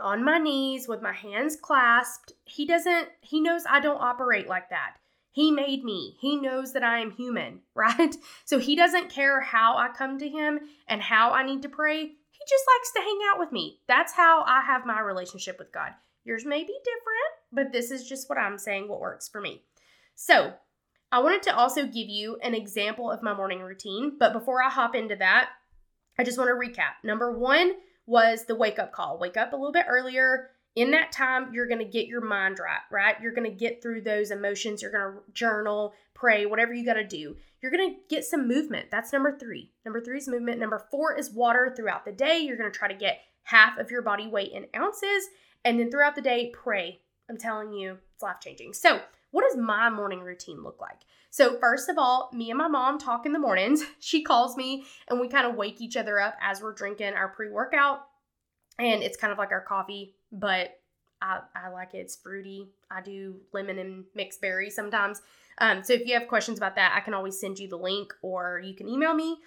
on 0.01 0.25
my 0.25 0.38
knees 0.38 0.88
with 0.88 1.03
my 1.03 1.12
hands 1.12 1.57
clasped. 1.61 2.33
He 2.44 2.66
doesn't, 2.66 3.09
he 3.20 3.40
knows 3.40 3.62
I 3.68 3.81
don't 3.81 4.01
operate 4.01 4.48
like 4.48 4.70
that. 4.70 4.96
He 5.33 5.51
made 5.51 5.83
me. 5.83 6.16
He 6.21 6.37
knows 6.37 6.75
that 6.75 6.85
I 6.85 7.01
am 7.01 7.11
human, 7.11 7.61
right? 7.75 8.14
So 8.45 8.59
he 8.59 8.77
doesn't 8.77 9.11
care 9.11 9.40
how 9.40 9.77
I 9.77 9.88
come 9.88 10.18
to 10.18 10.29
him 10.29 10.61
and 10.87 11.03
how 11.03 11.33
I 11.33 11.45
need 11.45 11.62
to 11.62 11.68
pray. 11.68 12.01
He 12.01 12.45
just 12.49 12.64
likes 12.77 12.92
to 12.92 13.01
hang 13.01 13.18
out 13.31 13.38
with 13.38 13.51
me. 13.51 13.81
That's 13.88 14.12
how 14.12 14.45
I 14.47 14.61
have 14.62 14.87
my 14.87 15.01
relationship 15.01 15.59
with 15.59 15.73
God. 15.73 15.92
Yours 16.25 16.45
may 16.45 16.62
be 16.62 16.79
different, 16.85 17.33
but 17.51 17.73
this 17.73 17.90
is 17.90 18.09
just 18.09 18.29
what 18.29 18.38
I'm 18.38 18.59
saying, 18.59 18.88
what 18.88 19.01
works 19.01 19.29
for 19.29 19.40
me. 19.40 19.62
So, 20.14 20.53
I 21.11 21.18
wanted 21.18 21.42
to 21.42 21.57
also 21.57 21.85
give 21.85 22.09
you 22.09 22.38
an 22.42 22.55
example 22.55 23.11
of 23.11 23.23
my 23.23 23.35
morning 23.35 23.61
routine, 23.61 24.12
but 24.18 24.33
before 24.33 24.62
I 24.62 24.71
hop 24.71 24.95
into 24.95 25.16
that, 25.16 25.51
I 26.18 26.25
just 26.25 26.38
want 26.38 26.49
to 26.49 26.55
recap. 26.55 27.05
Number 27.05 27.37
one 27.37 27.75
was 28.07 28.45
the 28.45 28.55
wake 28.55 28.79
up 28.79 28.92
call. 28.92 29.18
Wake 29.18 29.37
up 29.37 29.53
a 29.53 29.57
little 29.57 29.73
bit 29.73 29.87
earlier. 29.88 30.51
In 30.74 30.90
that 30.92 31.12
time, 31.12 31.52
you're 31.52 31.68
going 31.68 31.80
to 31.80 31.85
get 31.85 32.06
your 32.06 32.22
mind 32.22 32.58
right, 32.58 32.80
right? 32.90 33.16
You're 33.20 33.35
going 33.35 33.50
to 33.50 33.56
get 33.56 33.82
through 33.82 34.02
those 34.02 34.30
emotions. 34.30 34.80
You're 34.80 34.90
going 34.90 35.14
to 35.14 35.32
journal, 35.32 35.92
pray, 36.14 36.46
whatever 36.46 36.72
you 36.72 36.85
got 36.85 36.94
to 36.94 37.06
do. 37.06 37.37
You're 37.61 37.72
going 37.72 37.90
to 37.90 38.00
get 38.08 38.24
some 38.24 38.48
movement. 38.48 38.90
That's 38.90 39.12
number 39.12 39.37
three. 39.38 39.70
Number 39.85 40.00
three 40.00 40.18
is 40.18 40.28
movement. 40.28 40.58
Number 40.58 40.87
four 40.90 41.16
is 41.16 41.30
water 41.30 41.72
throughout 41.76 42.04
the 42.04 42.12
day. 42.12 42.38
You're 42.38 42.56
going 42.56 42.72
to 42.72 42.78
try 42.78 42.88
to 42.88 42.94
get 42.94 43.20
half 43.44 43.78
of 43.78 43.90
your 43.90 44.02
body 44.02 44.26
weight 44.28 44.52
in 44.52 44.66
ounces. 44.74 45.28
And 45.64 45.78
then 45.78 45.90
throughout 45.90 46.14
the 46.14 46.22
day, 46.22 46.50
pray. 46.54 47.00
I'm 47.28 47.37
telling 47.37 47.72
you, 47.72 47.98
it's 48.14 48.22
life 48.22 48.40
changing. 48.40 48.72
So, 48.72 49.00
what 49.30 49.44
does 49.48 49.56
my 49.56 49.88
morning 49.88 50.20
routine 50.20 50.62
look 50.62 50.80
like? 50.80 51.00
So, 51.30 51.58
first 51.58 51.88
of 51.88 51.96
all, 51.96 52.30
me 52.35 52.50
and 52.50 52.58
my 52.58 52.68
mom 52.68 52.98
talk 52.98 53.24
in 53.24 53.32
the 53.32 53.38
mornings. 53.38 53.82
She 54.00 54.22
calls 54.22 54.56
me 54.56 54.85
and 55.08 55.20
we 55.20 55.28
kind 55.28 55.46
of 55.46 55.54
wake 55.54 55.80
each 55.80 55.96
other 55.96 56.20
up 56.20 56.37
as 56.42 56.61
we're 56.61 56.74
drinking 56.74 57.14
our 57.14 57.28
pre 57.28 57.50
workout. 57.50 58.06
And 58.78 59.02
it's 59.02 59.16
kind 59.16 59.32
of 59.32 59.38
like 59.38 59.52
our 59.52 59.61
coffee, 59.61 60.14
but 60.30 60.78
I, 61.20 61.40
I 61.54 61.68
like 61.68 61.94
it. 61.94 61.98
It's 61.98 62.16
fruity. 62.16 62.68
I 62.90 63.00
do 63.00 63.37
lemon 63.52 63.78
and 63.78 64.04
mixed 64.14 64.40
berries 64.40 64.74
sometimes. 64.74 65.22
Um, 65.58 65.85
so, 65.85 65.92
if 65.92 66.06
you 66.06 66.14
have 66.18 66.28
questions 66.28 66.58
about 66.58 66.76
that, 66.76 66.94
I 66.96 67.00
can 67.00 67.14
always 67.14 67.38
send 67.38 67.58
you 67.58 67.68
the 67.68 67.76
link 67.76 68.12
or 68.22 68.61
you 68.64 68.74
can 68.74 68.88
email 68.88 69.14
me. 69.14 69.38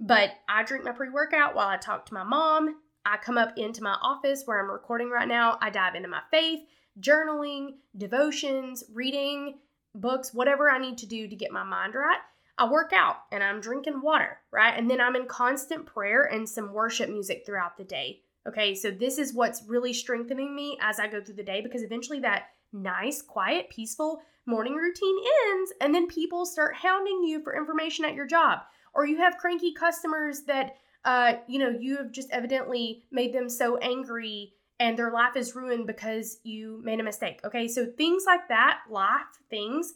But 0.00 0.30
I 0.48 0.64
drink 0.64 0.84
my 0.84 0.92
pre 0.92 1.08
workout 1.08 1.54
while 1.54 1.68
I 1.68 1.76
talk 1.76 2.06
to 2.06 2.14
my 2.14 2.24
mom. 2.24 2.76
I 3.06 3.16
come 3.16 3.38
up 3.38 3.56
into 3.56 3.82
my 3.82 3.96
office 4.02 4.42
where 4.44 4.60
I'm 4.60 4.70
recording 4.70 5.10
right 5.10 5.28
now. 5.28 5.58
I 5.60 5.70
dive 5.70 5.94
into 5.94 6.08
my 6.08 6.22
faith, 6.30 6.60
journaling, 7.00 7.74
devotions, 7.96 8.84
reading 8.92 9.58
books, 9.94 10.34
whatever 10.34 10.70
I 10.70 10.78
need 10.78 10.98
to 10.98 11.06
do 11.06 11.28
to 11.28 11.36
get 11.36 11.52
my 11.52 11.62
mind 11.62 11.94
right. 11.94 12.18
I 12.56 12.68
work 12.68 12.92
out 12.92 13.16
and 13.32 13.42
I'm 13.42 13.60
drinking 13.60 14.00
water, 14.02 14.38
right? 14.52 14.76
And 14.76 14.90
then 14.90 15.00
I'm 15.00 15.16
in 15.16 15.26
constant 15.26 15.86
prayer 15.86 16.24
and 16.24 16.48
some 16.48 16.72
worship 16.72 17.10
music 17.10 17.44
throughout 17.44 17.76
the 17.76 17.84
day. 17.84 18.20
Okay, 18.46 18.74
so 18.74 18.90
this 18.90 19.18
is 19.18 19.34
what's 19.34 19.64
really 19.66 19.92
strengthening 19.92 20.54
me 20.54 20.78
as 20.80 21.00
I 21.00 21.08
go 21.08 21.22
through 21.22 21.36
the 21.36 21.42
day 21.42 21.60
because 21.60 21.82
eventually 21.82 22.20
that 22.20 22.48
nice, 22.72 23.22
quiet, 23.22 23.70
peaceful 23.70 24.20
morning 24.46 24.74
routine 24.74 25.16
ends 25.50 25.72
and 25.80 25.94
then 25.94 26.06
people 26.06 26.44
start 26.44 26.74
hounding 26.74 27.22
you 27.24 27.42
for 27.42 27.56
information 27.56 28.04
at 28.04 28.14
your 28.14 28.26
job. 28.26 28.60
Or 28.92 29.06
you 29.06 29.16
have 29.18 29.38
cranky 29.38 29.72
customers 29.72 30.42
that 30.42 30.76
uh, 31.04 31.34
you 31.46 31.58
know, 31.58 31.68
you 31.68 31.96
have 31.98 32.12
just 32.12 32.30
evidently 32.30 33.04
made 33.10 33.32
them 33.32 33.48
so 33.48 33.76
angry 33.78 34.54
and 34.80 34.98
their 34.98 35.12
life 35.12 35.36
is 35.36 35.54
ruined 35.54 35.86
because 35.86 36.38
you 36.42 36.80
made 36.82 37.00
a 37.00 37.04
mistake. 37.04 37.40
Okay, 37.44 37.68
so 37.68 37.86
things 37.86 38.24
like 38.26 38.48
that, 38.48 38.80
life 38.90 39.22
things, 39.50 39.94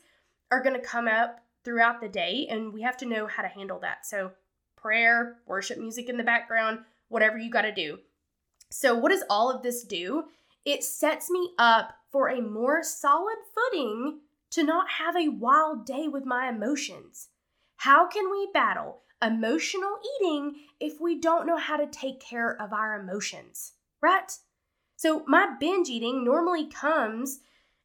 are 0.51 0.63
going 0.63 0.79
to 0.79 0.87
come 0.87 1.09
up 1.09 1.41
throughout 1.65 2.01
the 2.01 2.09
day, 2.09 2.47
and 2.49 2.73
we 2.73 2.83
have 2.83 2.97
to 2.99 3.07
know 3.07 3.27
how 3.27 3.43
to 3.43 3.49
handle 3.49 3.81
that. 3.81 4.07
So, 4.07 4.31
prayer, 4.77 5.37
worship 5.47 5.79
music 5.79 6.09
in 6.09 6.17
the 6.17 6.23
background, 6.23 6.81
whatever 7.09 7.39
you 7.39 7.51
got 7.51 7.63
to 7.63 7.75
do. 7.75 7.99
So, 8.71 8.95
what 8.95 9.11
does 9.11 9.25
all 9.31 9.51
of 9.51 9.63
this 9.63 9.85
do? 9.85 10.25
It 10.65 10.85
sets 10.85 11.31
me 11.31 11.53
up 11.59 11.95
for 12.11 12.29
a 12.29 12.41
more 12.41 12.83
solid 12.83 13.37
footing 13.55 14.21
to 14.51 14.63
not 14.63 14.91
have 14.91 15.17
a 15.17 15.29
wild 15.29 15.87
day 15.87 16.09
with 16.09 16.25
my 16.25 16.49
emotions. 16.49 17.29
How 17.77 18.07
can 18.07 18.31
we 18.31 18.49
battle 18.53 19.03
emotional 19.23 19.99
eating 20.21 20.57
if 20.81 21.01
we 21.01 21.19
don't 21.19 21.47
know 21.47 21.57
how 21.57 21.77
to 21.77 21.87
take 21.87 22.21
care 22.21 22.61
of 22.61 22.73
our 22.73 23.01
emotions, 23.01 23.73
right? 24.01 24.33
So, 24.97 25.25
my 25.27 25.57
binge 25.59 25.89
eating 25.89 26.25
normally 26.25 26.67
comes 26.67 27.41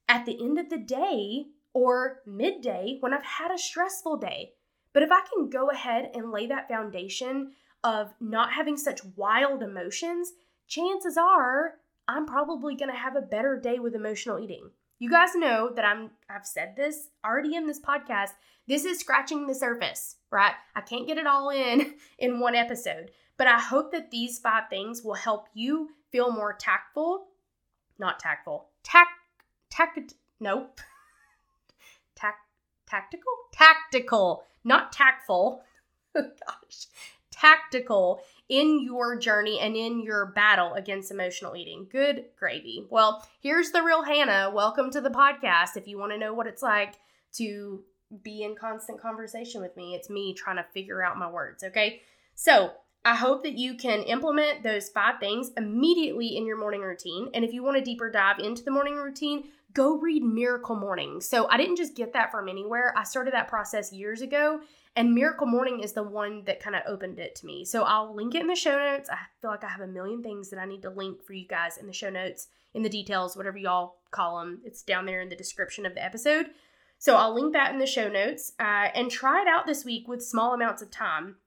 at 0.09 0.25
the 0.25 0.43
end 0.43 0.59
of 0.59 0.69
the 0.69 0.77
day 0.77 1.45
or 1.73 2.21
midday 2.25 2.97
when 2.99 3.13
I've 3.13 3.23
had 3.23 3.51
a 3.51 3.57
stressful 3.57 4.17
day. 4.17 4.53
But 4.93 5.03
if 5.03 5.11
I 5.11 5.21
can 5.33 5.49
go 5.49 5.69
ahead 5.69 6.11
and 6.13 6.31
lay 6.31 6.47
that 6.47 6.67
foundation 6.67 7.53
of 7.83 8.13
not 8.19 8.53
having 8.53 8.77
such 8.77 9.03
wild 9.15 9.63
emotions, 9.63 10.31
chances 10.67 11.17
are 11.17 11.75
I'm 12.07 12.25
probably 12.25 12.75
going 12.75 12.91
to 12.91 12.97
have 12.97 13.15
a 13.15 13.21
better 13.21 13.57
day 13.57 13.79
with 13.79 13.95
emotional 13.95 14.39
eating. 14.39 14.69
You 14.99 15.09
guys 15.09 15.35
know 15.35 15.71
that 15.75 15.85
I'm 15.85 16.11
I've 16.29 16.45
said 16.45 16.75
this 16.75 17.09
already 17.25 17.55
in 17.55 17.67
this 17.67 17.79
podcast. 17.79 18.31
This 18.67 18.85
is 18.85 18.99
scratching 18.99 19.47
the 19.47 19.55
surface, 19.55 20.15
right? 20.31 20.53
I 20.75 20.81
can't 20.81 21.07
get 21.07 21.17
it 21.17 21.27
all 21.27 21.49
in 21.49 21.95
in 22.17 22.39
one 22.39 22.55
episode, 22.55 23.11
But 23.37 23.47
I 23.47 23.59
hope 23.59 23.91
that 23.91 24.11
these 24.11 24.39
five 24.39 24.69
things 24.69 25.03
will 25.03 25.15
help 25.15 25.47
you 25.53 25.89
feel 26.11 26.31
more 26.31 26.53
tactful, 26.53 27.27
not 27.99 28.19
tactful, 28.19 28.69
tact, 28.83 29.11
tact, 29.69 30.13
nope, 30.39 30.79
tact, 32.15 32.39
tactical, 32.87 33.33
tactical, 33.51 34.43
not 34.63 34.91
tactful. 34.91 35.63
Gosh, 36.13 36.87
tactical 37.33 38.21
in 38.47 38.83
your 38.83 39.17
journey 39.17 39.59
and 39.59 39.75
in 39.75 40.01
your 40.01 40.27
battle 40.27 40.73
against 40.75 41.11
emotional 41.11 41.55
eating. 41.55 41.87
Good 41.91 42.25
gravy. 42.37 42.85
Well, 42.89 43.27
here's 43.41 43.71
the 43.71 43.81
real 43.81 44.03
Hannah. 44.03 44.51
Welcome 44.53 44.91
to 44.91 45.01
the 45.01 45.09
podcast. 45.09 45.75
If 45.75 45.87
you 45.87 45.97
want 45.97 46.11
to 46.11 46.17
know 46.17 46.33
what 46.33 46.47
it's 46.47 46.61
like 46.61 46.95
to 47.33 47.83
be 48.21 48.43
in 48.43 48.55
constant 48.55 49.01
conversation 49.01 49.61
with 49.61 49.75
me, 49.75 49.95
it's 49.95 50.09
me 50.09 50.33
trying 50.33 50.57
to 50.57 50.65
figure 50.73 51.03
out 51.03 51.17
my 51.17 51.29
words, 51.29 51.63
okay? 51.63 52.01
So, 52.35 52.71
I 53.05 53.15
hope 53.15 53.43
that 53.43 53.57
you 53.57 53.73
can 53.73 54.03
implement 54.03 54.63
those 54.63 54.87
five 54.87 55.19
things 55.19 55.51
immediately 55.57 56.37
in 56.37 56.45
your 56.45 56.57
morning 56.57 56.79
routine. 56.79 57.29
And 57.33 57.43
if 57.43 57.51
you 57.51 57.61
want 57.61 57.75
a 57.75 57.81
deeper 57.81 58.09
dive 58.09 58.39
into 58.39 58.63
the 58.63 58.71
morning 58.71 58.95
routine, 58.95 59.49
go 59.73 59.97
read 59.97 60.23
Miracle 60.23 60.75
Morning. 60.75 61.19
So 61.19 61.49
I 61.49 61.57
didn't 61.57 61.75
just 61.75 61.95
get 61.95 62.13
that 62.13 62.31
from 62.31 62.47
anywhere. 62.47 62.93
I 62.97 63.03
started 63.03 63.33
that 63.33 63.49
process 63.49 63.91
years 63.91 64.21
ago, 64.21 64.61
and 64.95 65.15
Miracle 65.15 65.47
Morning 65.47 65.79
is 65.79 65.93
the 65.93 66.03
one 66.03 66.43
that 66.45 66.59
kind 66.59 66.75
of 66.75 66.83
opened 66.87 67.19
it 67.19 67.35
to 67.35 67.45
me. 67.45 67.65
So 67.65 67.83
I'll 67.83 68.13
link 68.13 68.35
it 68.35 68.41
in 68.41 68.47
the 68.47 68.55
show 68.55 68.77
notes. 68.77 69.09
I 69.09 69.17
feel 69.41 69.49
like 69.49 69.63
I 69.63 69.69
have 69.69 69.81
a 69.81 69.87
million 69.87 70.21
things 70.21 70.49
that 70.49 70.59
I 70.59 70.65
need 70.65 70.83
to 70.83 70.91
link 70.91 71.23
for 71.23 71.33
you 71.33 71.47
guys 71.47 71.77
in 71.77 71.87
the 71.87 71.93
show 71.93 72.11
notes, 72.11 72.47
in 72.75 72.83
the 72.83 72.89
details, 72.89 73.35
whatever 73.35 73.57
y'all 73.57 73.95
call 74.11 74.39
them. 74.39 74.61
It's 74.63 74.83
down 74.83 75.05
there 75.05 75.21
in 75.21 75.29
the 75.29 75.35
description 75.35 75.85
of 75.85 75.95
the 75.95 76.03
episode. 76.03 76.47
So 76.99 77.15
I'll 77.15 77.33
link 77.33 77.53
that 77.53 77.73
in 77.73 77.79
the 77.79 77.87
show 77.87 78.07
notes 78.07 78.53
uh, 78.59 78.89
and 78.93 79.09
try 79.09 79.41
it 79.41 79.47
out 79.47 79.65
this 79.65 79.83
week 79.83 80.07
with 80.07 80.23
small 80.23 80.53
amounts 80.53 80.81
of 80.83 80.91
time. 80.91 81.37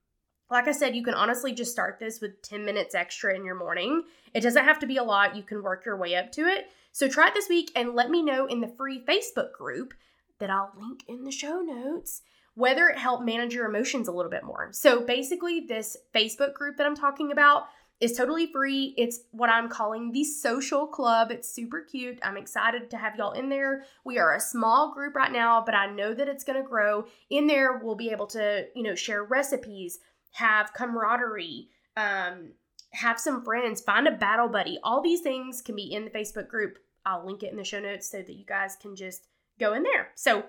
Like 0.51 0.69
I 0.69 0.73
said, 0.73 0.97
you 0.97 1.03
can 1.03 1.15
honestly 1.15 1.53
just 1.53 1.73
start 1.73 1.99
this 1.99 2.21
with 2.21 2.43
10 2.43 2.65
minutes 2.65 2.95
extra 2.95 3.35
in 3.35 3.45
your 3.45 3.55
morning. 3.55 4.03
It 4.35 4.41
doesn't 4.41 4.65
have 4.65 4.81
to 4.81 4.87
be 4.87 4.97
a 4.97 5.05
lot, 5.05 5.37
you 5.37 5.43
can 5.43 5.63
work 5.63 5.87
your 5.87 5.97
way 5.97 6.15
up 6.17 6.33
to 6.33 6.43
it. 6.43 6.67
So 6.93 7.09
try 7.09 7.29
it 7.29 7.35
this 7.35 7.49
week 7.49 7.71
and 7.77 7.95
let 7.95 8.11
me 8.11 8.23
know 8.23 8.47
in 8.47 8.61
the 8.61 8.69
free 8.69 9.03
Facebook 9.05 9.53
group 9.53 9.95
that 10.39 10.51
I'll 10.51 10.73
link 10.79 11.05
in 11.09 11.25
the 11.25 11.31
show 11.31 11.61
notes 11.61 12.23
whether 12.57 12.89
it 12.89 12.99
helped 12.99 13.23
manage 13.23 13.55
your 13.55 13.67
emotions 13.67 14.09
a 14.09 14.13
little 14.13 14.31
bit 14.31 14.43
more. 14.43 14.71
So 14.73 15.05
basically, 15.05 15.61
this 15.61 15.97
Facebook 16.15 16.55
group 16.55 16.79
that 16.79 16.87
I'm 16.87 16.97
talking 16.97 17.31
about 17.31 17.67
is 18.01 18.17
totally 18.17 18.51
free. 18.51 18.95
It's 18.97 19.21
what 19.31 19.51
I'm 19.51 19.69
calling 19.69 20.11
the 20.11 20.25
social 20.25 20.87
club. 20.87 21.31
It's 21.31 21.51
super 21.51 21.83
cute. 21.83 22.19
I'm 22.23 22.39
excited 22.39 22.91
to 22.91 22.97
have 22.97 23.17
y'all 23.17 23.33
in 23.33 23.51
there. 23.51 23.85
We 24.05 24.19
are 24.19 24.35
a 24.35 24.41
small 24.41 24.93
group 24.93 25.15
right 25.15 25.31
now, 25.31 25.63
but 25.65 25.75
I 25.75 25.87
know 25.87 26.15
that 26.15 26.29
it's 26.29 26.45
going 26.45 26.61
to 26.61 26.67
grow. 26.67 27.07
In 27.29 27.47
there, 27.47 27.79
we'll 27.79 27.95
be 27.95 28.11
able 28.11 28.27
to, 28.29 28.67
you 28.75 28.83
know, 28.83 28.95
share 28.95 29.23
recipes, 29.23 29.99
have 30.33 30.73
camaraderie, 30.73 31.69
um, 31.95 32.53
have 32.93 33.21
some 33.21 33.45
friends, 33.45 33.83
find 33.83 34.09
a 34.09 34.13
battle 34.13 34.49
buddy. 34.49 34.79
All 34.83 35.03
these 35.03 35.21
things 35.21 35.61
can 35.61 35.77
be 35.77 35.93
in 35.93 36.05
the 36.05 36.11
Facebook 36.11 36.49
group. 36.49 36.79
I'll 37.05 37.25
link 37.25 37.43
it 37.43 37.51
in 37.51 37.59
the 37.59 37.65
show 37.65 37.81
notes 37.81 38.11
so 38.11 38.23
that 38.23 38.35
you 38.35 38.47
guys 38.47 38.77
can 38.81 38.97
just 38.97 39.27
go 39.61 39.75
in 39.75 39.83
there. 39.83 40.09
So, 40.15 40.45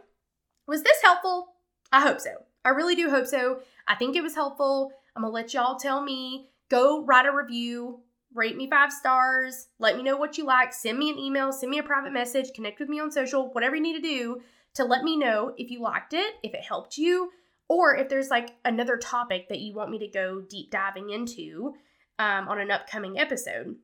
was 0.68 0.84
this 0.84 1.02
helpful? 1.02 1.57
I 1.92 2.02
hope 2.02 2.20
so. 2.20 2.32
I 2.66 2.70
really 2.70 2.96
do 2.96 3.10
hope 3.10 3.28
so. 3.28 3.60
I 3.88 3.96
think 3.96 4.16
it 4.16 4.24
was 4.24 4.36
helpful. 4.36 4.92
I'm 5.16 5.24
gonna 5.24 5.34
let 5.34 5.54
y'all 5.54 5.78
tell 5.78 6.04
me. 6.04 6.50
Go 6.70 7.06
write 7.06 7.26
a 7.26 7.32
review, 7.32 8.02
rate 8.34 8.58
me 8.58 8.70
five 8.70 8.92
stars, 8.92 9.68
let 9.80 9.96
me 9.96 10.04
know 10.04 10.18
what 10.18 10.38
you 10.38 10.46
like, 10.46 10.74
send 10.74 11.00
me 11.00 11.10
an 11.10 11.18
email, 11.18 11.54
send 11.54 11.70
me 11.70 11.80
a 11.80 11.84
private 11.84 12.12
message, 12.12 12.52
connect 12.54 12.80
with 12.80 12.90
me 12.90 13.00
on 13.00 13.10
social, 13.10 13.52
whatever 13.54 13.76
you 13.76 13.82
need 13.82 13.96
to 13.96 14.02
do 14.02 14.42
to 14.74 14.84
let 14.84 15.04
me 15.04 15.18
know 15.18 15.54
if 15.58 15.72
you 15.72 15.82
liked 15.82 16.14
it, 16.14 16.36
if 16.44 16.54
it 16.54 16.62
helped 16.62 16.98
you, 16.98 17.32
or 17.70 17.96
if 17.96 18.10
there's 18.10 18.30
like 18.30 18.56
another 18.66 18.98
topic 18.98 19.50
that 19.50 19.60
you 19.60 19.74
want 19.74 19.90
me 19.90 20.00
to 20.00 20.08
go 20.08 20.42
deep 20.42 20.70
diving 20.72 21.10
into 21.10 21.74
um, 22.20 22.48
on 22.48 22.60
an 22.60 22.70
upcoming 22.70 23.18
episode. 23.18 23.76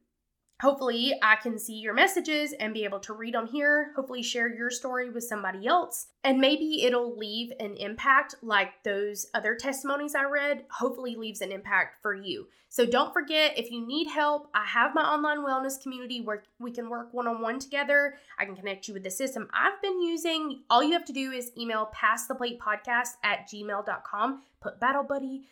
Hopefully, 0.63 1.11
I 1.21 1.35
can 1.35 1.59
see 1.59 1.73
your 1.73 1.93
messages 1.93 2.53
and 2.53 2.73
be 2.73 2.85
able 2.85 3.01
to 3.01 3.11
read 3.11 3.33
them 3.33 3.47
here. 3.47 3.91
Hopefully, 3.97 4.23
share 4.23 4.47
your 4.47 4.69
story 4.69 5.09
with 5.09 5.25
somebody 5.25 5.67
else. 5.67 6.07
And 6.23 6.39
maybe 6.39 6.85
it'll 6.85 7.17
leave 7.17 7.51
an 7.59 7.75
impact 7.75 8.35
like 8.41 8.81
those 8.85 9.25
other 9.33 9.55
testimonies 9.55 10.15
I 10.15 10.23
read, 10.23 10.63
hopefully, 10.71 11.17
leaves 11.17 11.41
an 11.41 11.51
impact 11.51 12.01
for 12.01 12.15
you. 12.15 12.47
So, 12.69 12.85
don't 12.85 13.11
forget 13.11 13.59
if 13.59 13.71
you 13.71 13.85
need 13.85 14.07
help, 14.07 14.47
I 14.55 14.63
have 14.63 14.95
my 14.95 15.01
online 15.01 15.39
wellness 15.39 15.83
community 15.83 16.21
where 16.21 16.43
we 16.59 16.71
can 16.71 16.89
work 16.89 17.13
one 17.13 17.27
on 17.27 17.41
one 17.41 17.59
together. 17.59 18.15
I 18.39 18.45
can 18.45 18.55
connect 18.55 18.87
you 18.87 18.93
with 18.93 19.03
the 19.03 19.11
system 19.11 19.49
I've 19.53 19.81
been 19.81 20.01
using. 20.01 20.61
All 20.69 20.81
you 20.81 20.93
have 20.93 21.03
to 21.05 21.13
do 21.13 21.33
is 21.33 21.51
email 21.57 21.87
past 21.87 22.29
the 22.29 22.35
plate 22.35 22.61
podcast 22.61 23.17
at 23.21 23.49
gmail.com, 23.49 24.43
put 24.61 24.79
battle 24.79 25.03
buddy 25.03 25.43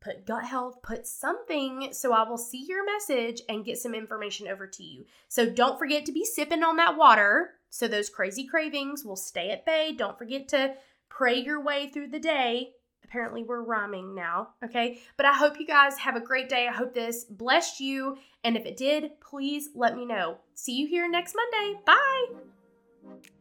put 0.00 0.26
gut 0.26 0.44
health, 0.44 0.82
put 0.82 1.06
something 1.06 1.88
so 1.92 2.12
I 2.12 2.28
will 2.28 2.38
see 2.38 2.64
your 2.66 2.84
message 2.84 3.42
and 3.48 3.64
get 3.64 3.78
some 3.78 3.94
information 3.94 4.48
over 4.48 4.66
to 4.66 4.82
you. 4.82 5.04
So 5.28 5.48
don't 5.48 5.78
forget 5.78 6.06
to 6.06 6.12
be 6.12 6.24
sipping 6.24 6.62
on 6.62 6.76
that 6.76 6.96
water 6.96 7.52
so 7.70 7.86
those 7.86 8.10
crazy 8.10 8.46
cravings 8.46 9.04
will 9.04 9.16
stay 9.16 9.50
at 9.50 9.64
bay. 9.64 9.94
Don't 9.96 10.18
forget 10.18 10.48
to 10.48 10.74
pray 11.08 11.36
your 11.36 11.62
way 11.62 11.88
through 11.88 12.08
the 12.08 12.18
day. 12.18 12.72
Apparently, 13.04 13.42
we're 13.42 13.62
rhyming 13.62 14.14
now, 14.14 14.50
okay? 14.64 15.00
But 15.16 15.26
I 15.26 15.32
hope 15.32 15.58
you 15.58 15.66
guys 15.66 15.98
have 15.98 16.14
a 16.14 16.20
great 16.20 16.48
day. 16.48 16.68
I 16.68 16.72
hope 16.72 16.94
this 16.94 17.24
blessed 17.24 17.80
you. 17.80 18.18
And 18.44 18.56
if 18.56 18.66
it 18.66 18.76
did, 18.76 19.20
please 19.20 19.70
let 19.74 19.96
me 19.96 20.06
know. 20.06 20.38
See 20.54 20.76
you 20.76 20.86
here 20.86 21.08
next 21.10 21.34
Monday. 21.34 21.80
Bye. 21.84 22.26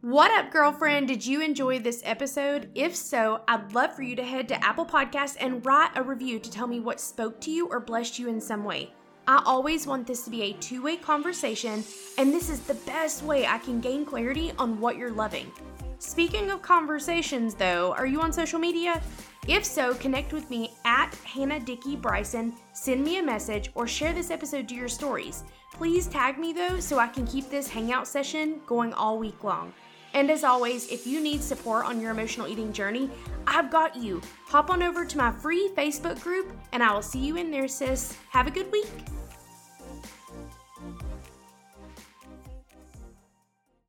What 0.02 0.32
up, 0.32 0.52
girlfriend? 0.52 1.08
Did 1.08 1.26
you 1.26 1.42
enjoy 1.42 1.80
this 1.80 2.02
episode? 2.06 2.70
If 2.74 2.96
so, 2.96 3.42
I'd 3.48 3.74
love 3.74 3.94
for 3.94 4.02
you 4.02 4.16
to 4.16 4.24
head 4.24 4.48
to 4.48 4.64
Apple 4.64 4.86
Podcasts 4.86 5.36
and 5.40 5.66
write 5.66 5.92
a 5.96 6.04
review 6.04 6.40
to 6.40 6.50
tell 6.50 6.68
me 6.68 6.80
what 6.80 7.02
spoke 7.02 7.42
to 7.42 7.52
you 7.52 7.68
or 7.68 7.80
blessed 7.80 8.18
you 8.18 8.30
in 8.30 8.40
some 8.40 8.64
way. 8.64 8.94
I 9.28 9.44
always 9.46 9.86
want 9.86 10.08
this 10.08 10.24
to 10.24 10.30
be 10.30 10.42
a 10.44 10.54
two 10.54 10.82
way 10.82 10.96
conversation, 10.98 11.84
and 12.18 12.34
this 12.34 12.50
is 12.50 12.62
the 12.62 12.74
best 12.74 13.24
way 13.24 13.46
I 13.46 13.58
can 13.60 13.82
gain 13.82 14.06
clarity 14.06 14.54
on 14.58 14.80
what 14.80 14.98
you're 14.98 15.12
loving. 15.12 15.52
Speaking 16.00 16.50
of 16.50 16.62
conversations, 16.62 17.54
though, 17.54 17.94
are 17.94 18.08
you 18.08 18.22
on 18.22 18.32
social 18.32 18.58
media? 18.58 19.02
If 19.48 19.66
so, 19.66 19.94
connect 19.96 20.34
with 20.34 20.50
me 20.50 20.72
at 20.86 21.16
Hannah 21.24 21.60
Dickey 21.60 21.96
Bryson, 21.96 22.54
send 22.74 23.04
me 23.04 23.18
a 23.18 23.24
message, 23.24 23.72
or 23.74 23.88
share 23.88 24.14
this 24.14 24.32
episode 24.32 24.68
to 24.70 24.76
your 24.76 24.88
stories. 24.88 25.44
Please 25.74 26.08
tag 26.08 26.38
me 26.38 26.54
though 26.54 26.80
so 26.80 27.00
I 27.00 27.08
can 27.08 27.26
keep 27.26 27.50
this 27.50 27.68
hangout 27.68 28.08
session 28.08 28.62
going 28.68 28.94
all 28.94 29.18
week 29.18 29.44
long. 29.44 29.74
And 30.14 30.30
as 30.32 30.44
always, 30.44 30.92
if 30.92 31.06
you 31.06 31.22
need 31.22 31.42
support 31.42 31.86
on 31.86 32.02
your 32.02 32.12
emotional 32.12 32.48
eating 32.48 32.74
journey, 32.74 33.10
I've 33.46 33.72
got 33.72 33.96
you. 33.96 34.22
Hop 34.48 34.70
on 34.72 34.82
over 34.82 35.06
to 35.06 35.18
my 35.18 35.32
free 35.32 35.70
Facebook 35.76 36.20
group 36.22 36.52
and 36.72 36.82
I 36.84 36.94
will 36.94 37.02
see 37.02 37.20
you 37.20 37.38
in 37.38 37.52
there, 37.52 37.68
sis. 37.68 38.16
Have 38.30 38.48
a 38.48 38.52
good 38.52 38.72
week. 38.72 38.88